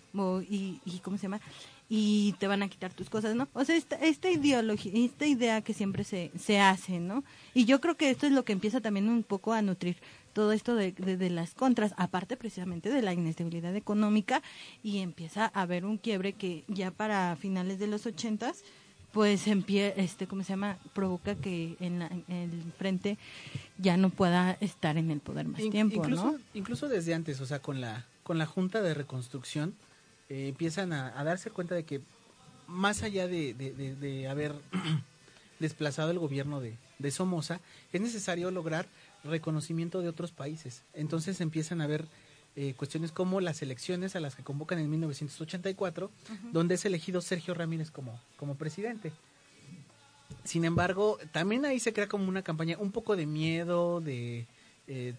[0.50, 1.42] y, y, ¿cómo se llama?
[1.88, 3.48] y te van a quitar tus cosas, ¿no?
[3.54, 7.24] O sea, esta, esta ideología, esta idea que siempre se, se hace, ¿no?
[7.54, 9.98] Y yo creo que esto es lo que empieza también un poco a nutrir
[10.36, 14.44] todo esto de, de, de las contras, aparte precisamente de la inestabilidad económica,
[14.84, 18.64] y empieza a haber un quiebre que ya para finales de los ochentas,
[19.14, 20.78] pues empie este, ¿cómo se llama?
[20.94, 23.18] Provoca que en, la- en el frente
[23.78, 26.40] ya no pueda estar en el poder más In- tiempo, incluso, ¿no?
[26.54, 29.74] incluso desde antes, o sea, con la, con la Junta de Reconstrucción,
[30.28, 32.02] eh, empiezan a, a darse cuenta de que
[32.68, 34.54] más allá de, de- de- de haber
[35.60, 37.62] desplazado el gobierno de, de Somoza,
[37.94, 38.86] es necesario lograr
[39.26, 40.84] reconocimiento de otros países.
[40.94, 42.06] Entonces empiezan a ver
[42.56, 46.10] eh, cuestiones como las elecciones a las que convocan en 1984,
[46.54, 49.12] donde es elegido Sergio Ramírez como, como presidente.
[50.44, 54.48] Sin embargo, también ahí se crea como una campaña un poco de miedo, de
[54.88, 55.14] eh,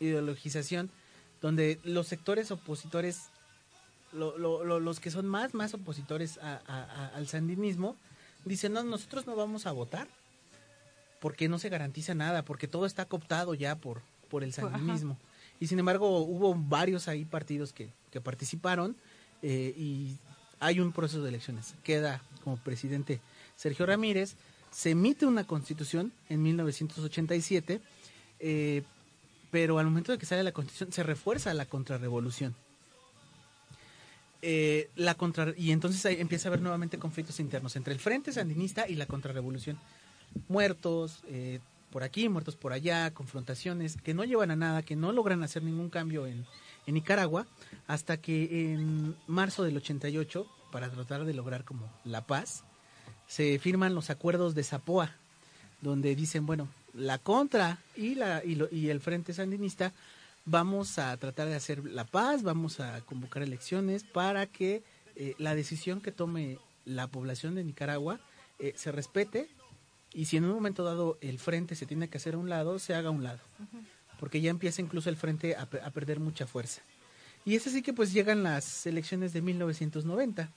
[0.00, 0.90] ideologización,
[1.40, 3.28] donde los sectores opositores,
[4.12, 7.96] lo- lo- lo- los que son más, más opositores a- a- a- al sandinismo,
[8.44, 10.06] dicen, no, nosotros no vamos a votar
[11.22, 14.62] porque no se garantiza nada, porque todo está cooptado ya por, por el Ajá.
[14.62, 15.16] sandinismo.
[15.60, 18.96] Y sin embargo hubo varios ahí partidos que, que participaron
[19.40, 20.16] eh, y
[20.58, 21.74] hay un proceso de elecciones.
[21.84, 23.20] Queda como presidente
[23.54, 24.34] Sergio Ramírez,
[24.72, 27.80] se emite una constitución en 1987,
[28.40, 28.82] eh,
[29.52, 32.56] pero al momento de que sale la constitución se refuerza la contrarrevolución.
[34.44, 38.32] Eh, la contra y entonces ahí empieza a haber nuevamente conflictos internos entre el Frente
[38.32, 39.78] Sandinista y la contrarrevolución.
[40.48, 41.60] Muertos eh,
[41.90, 45.62] por aquí, muertos por allá, confrontaciones que no llevan a nada, que no logran hacer
[45.62, 46.46] ningún cambio en,
[46.86, 47.46] Nicaragua,
[47.86, 52.64] hasta que en marzo del 88, para tratar de lograr como la paz,
[53.28, 55.14] se firman los acuerdos de Zapoa,
[55.80, 59.92] donde dicen, bueno, la contra y, la, y, lo- y el Frente Sandinista
[60.44, 64.82] vamos a tratar de hacer la paz, vamos a convocar elecciones para que
[65.14, 68.18] eh, la decisión que tome la población de Nicaragua
[68.58, 69.48] eh, se respete
[70.14, 72.78] y si en un momento dado el frente se tiene que hacer a un lado,
[72.78, 73.40] se haga a un lado,
[74.20, 76.82] porque ya empieza incluso el frente a, pe- a perder mucha fuerza.
[77.44, 80.50] Y es así que pues llegan las elecciones de 1990,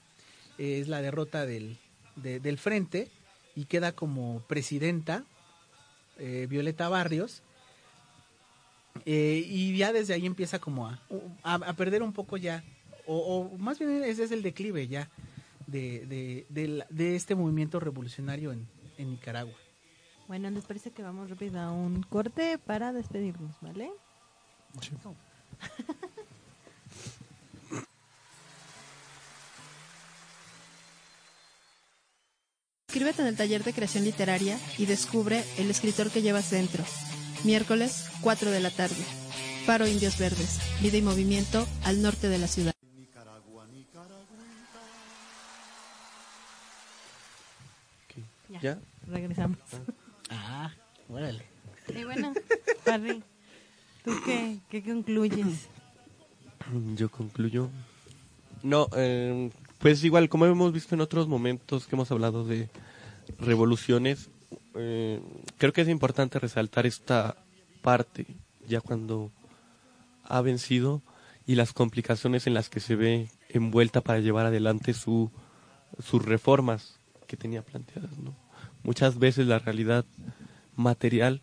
[0.58, 1.76] eh, es la derrota del,
[2.16, 3.10] de- del frente
[3.56, 5.24] y queda como presidenta
[6.18, 7.42] eh, Violeta Barrios,
[9.04, 11.00] eh, y ya desde ahí empieza como a,
[11.42, 12.64] a, a perder un poco ya,
[13.06, 13.16] o,
[13.52, 15.08] o más bien ese es el declive ya
[15.66, 18.66] de, de, de de este movimiento revolucionario en,
[18.98, 19.54] en Nicaragua.
[20.28, 23.90] Bueno, les parece que vamos rápido a un corte para despedirnos, ¿vale?
[32.88, 36.82] Inscríbete en el taller de creación literaria y descubre el escritor que llevas dentro.
[37.44, 39.04] Miércoles, 4 de la tarde.
[39.66, 40.60] Faro Indios Verdes.
[40.80, 42.75] Vida y movimiento al norte de la ciudad.
[48.66, 49.58] Ya, regresamos.
[50.28, 50.72] Ah,
[51.08, 51.44] órale.
[51.88, 52.34] Y bueno,
[52.84, 53.22] Parry,
[54.04, 55.68] ¿tú qué, qué concluyes?
[56.96, 57.70] Yo concluyo.
[58.64, 62.68] No, eh, pues igual, como hemos visto en otros momentos que hemos hablado de
[63.38, 64.30] revoluciones,
[64.74, 65.22] eh,
[65.58, 67.36] creo que es importante resaltar esta
[67.82, 68.26] parte,
[68.66, 69.30] ya cuando
[70.24, 71.02] ha vencido
[71.46, 75.30] y las complicaciones en las que se ve envuelta para llevar adelante su,
[76.02, 76.98] sus reformas
[77.28, 78.18] que tenía planteadas.
[78.18, 78.34] ¿no?
[78.86, 80.04] Muchas veces la realidad
[80.76, 81.40] material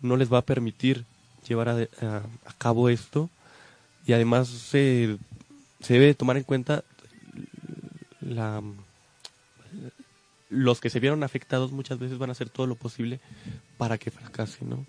[0.00, 1.04] no les va a permitir
[1.48, 2.22] llevar a,
[2.56, 3.30] cabo esto
[4.06, 5.18] y además se,
[5.88, 6.84] debe tomar en cuenta
[8.20, 8.62] la,
[10.50, 13.18] los que se vieron afectados muchas veces van a hacer todo lo posible
[13.76, 14.86] para que fracase, ¿no?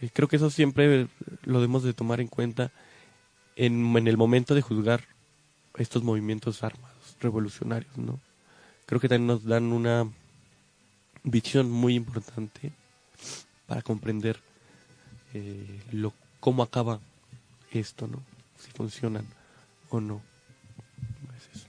[0.00, 1.06] Eh, creo que eso siempre
[1.44, 2.72] lo debemos de tomar en cuenta
[3.54, 5.04] en, en el momento de juzgar
[5.76, 8.18] estos movimientos armados revolucionarios, ¿no?
[8.84, 10.10] Creo que también nos dan una
[11.22, 12.72] visión muy importante
[13.66, 14.40] para comprender
[15.34, 17.00] eh, lo cómo acaba
[17.70, 18.22] esto, ¿no?
[18.58, 19.26] Si funcionan
[19.90, 20.22] o no.
[21.36, 21.66] Es eso.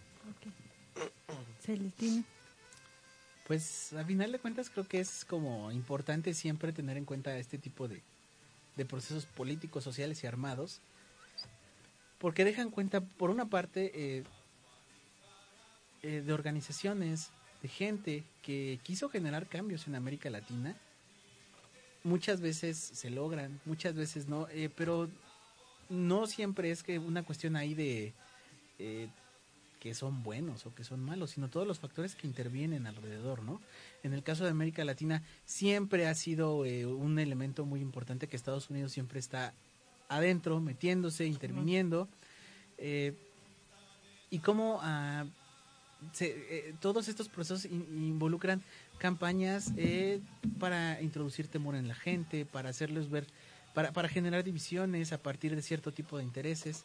[3.47, 7.57] Pues a final de cuentas creo que es como importante siempre tener en cuenta este
[7.57, 8.01] tipo de,
[8.77, 10.79] de procesos políticos, sociales y armados,
[12.17, 14.23] porque dejan cuenta, por una parte, eh,
[16.03, 17.29] eh, de organizaciones,
[17.61, 20.75] de gente que quiso generar cambios en América Latina.
[22.03, 25.09] Muchas veces se logran, muchas veces no, eh, pero
[25.89, 28.13] no siempre es que una cuestión ahí de
[28.79, 29.09] eh,
[29.81, 33.59] que son buenos o que son malos, sino todos los factores que intervienen alrededor, ¿no?
[34.03, 38.35] En el caso de América Latina siempre ha sido eh, un elemento muy importante que
[38.35, 39.55] Estados Unidos siempre está
[40.07, 42.07] adentro, metiéndose, interviniendo,
[42.77, 43.15] eh,
[44.29, 45.25] y cómo ah,
[46.13, 48.61] se- eh, todos estos procesos in- involucran
[48.97, 50.19] campañas eh,
[50.59, 53.25] para introducir temor en la gente, para hacerles ver,
[53.73, 56.83] para, para generar divisiones a partir de cierto tipo de intereses.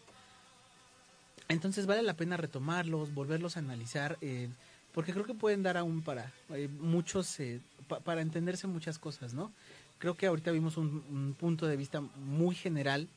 [1.48, 4.48] Entonces vale la pena retomarlos, volverlos a analizar, eh,
[4.92, 9.32] porque creo que pueden dar aún para eh, muchos, eh, pa- para entenderse muchas cosas,
[9.34, 9.52] ¿no?
[9.98, 13.08] Creo que ahorita vimos un, un punto de vista muy general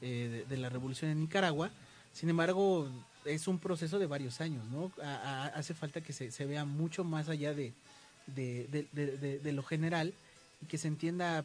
[0.00, 1.70] de, de la revolución en Nicaragua,
[2.12, 2.88] sin embargo
[3.24, 4.90] es un proceso de varios años, ¿no?
[5.54, 7.72] Hace falta que se, se vea mucho más allá de,
[8.26, 8.66] de,
[9.42, 10.14] de- lo general
[10.62, 11.44] y que se entienda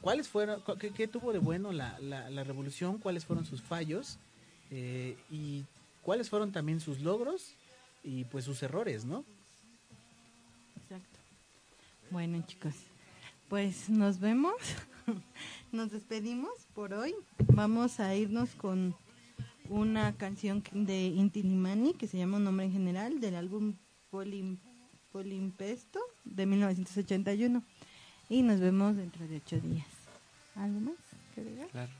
[0.00, 4.18] cuáles fueron, qué, qué tuvo de bueno la, la, la revolución, cuáles fueron sus fallos
[4.70, 5.64] eh, y
[6.02, 7.52] cuáles fueron también sus logros
[8.04, 9.24] y pues sus errores, ¿no?
[10.82, 11.18] Exacto.
[12.10, 12.74] Bueno, chicos,
[13.48, 14.54] pues nos vemos
[15.72, 17.14] nos despedimos por hoy.
[17.52, 18.94] Vamos a irnos con
[19.68, 23.74] una canción de Inti Limani que se llama Un nombre en general del álbum
[24.10, 24.58] Polim,
[25.12, 27.62] Polimpesto de 1981.
[28.28, 29.86] Y nos vemos dentro de ocho días.
[30.54, 30.94] ¿Algo más
[31.34, 31.68] que agregar?
[31.68, 31.92] Claro.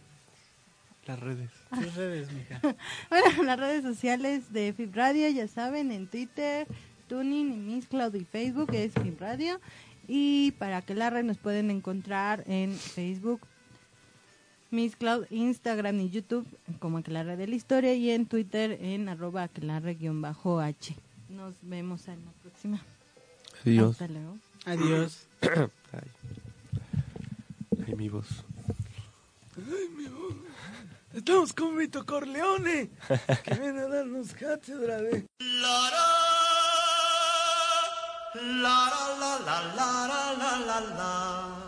[1.07, 1.51] Las redes.
[1.71, 2.61] Tus redes, mija.
[3.09, 6.66] Bueno, las redes sociales de FIB Radio, ya saben, en Twitter,
[7.09, 9.61] Tuning, en Miss Cloud y Facebook es FIB Radio.
[10.07, 13.41] Y para que la red nos pueden encontrar en Facebook,
[14.71, 16.47] Miss Cloud, Instagram y YouTube
[16.79, 20.97] como Aquelarre de la Historia y en Twitter en arroba aquelarre-h.
[21.31, 22.83] Nos vemos en la próxima.
[23.64, 23.93] Adiós.
[23.93, 24.37] Hasta luego.
[24.66, 25.27] Adiós.
[25.93, 26.11] Ay.
[27.97, 28.27] Mi voz.
[29.57, 30.35] Ay, mi voz.
[31.14, 32.91] Estamos con Vito Corleone,
[33.43, 35.27] que viene a darnos cátedra de...
[35.41, 35.91] La,
[38.35, 40.07] la, la, la, la,
[40.37, 41.68] la, la, la.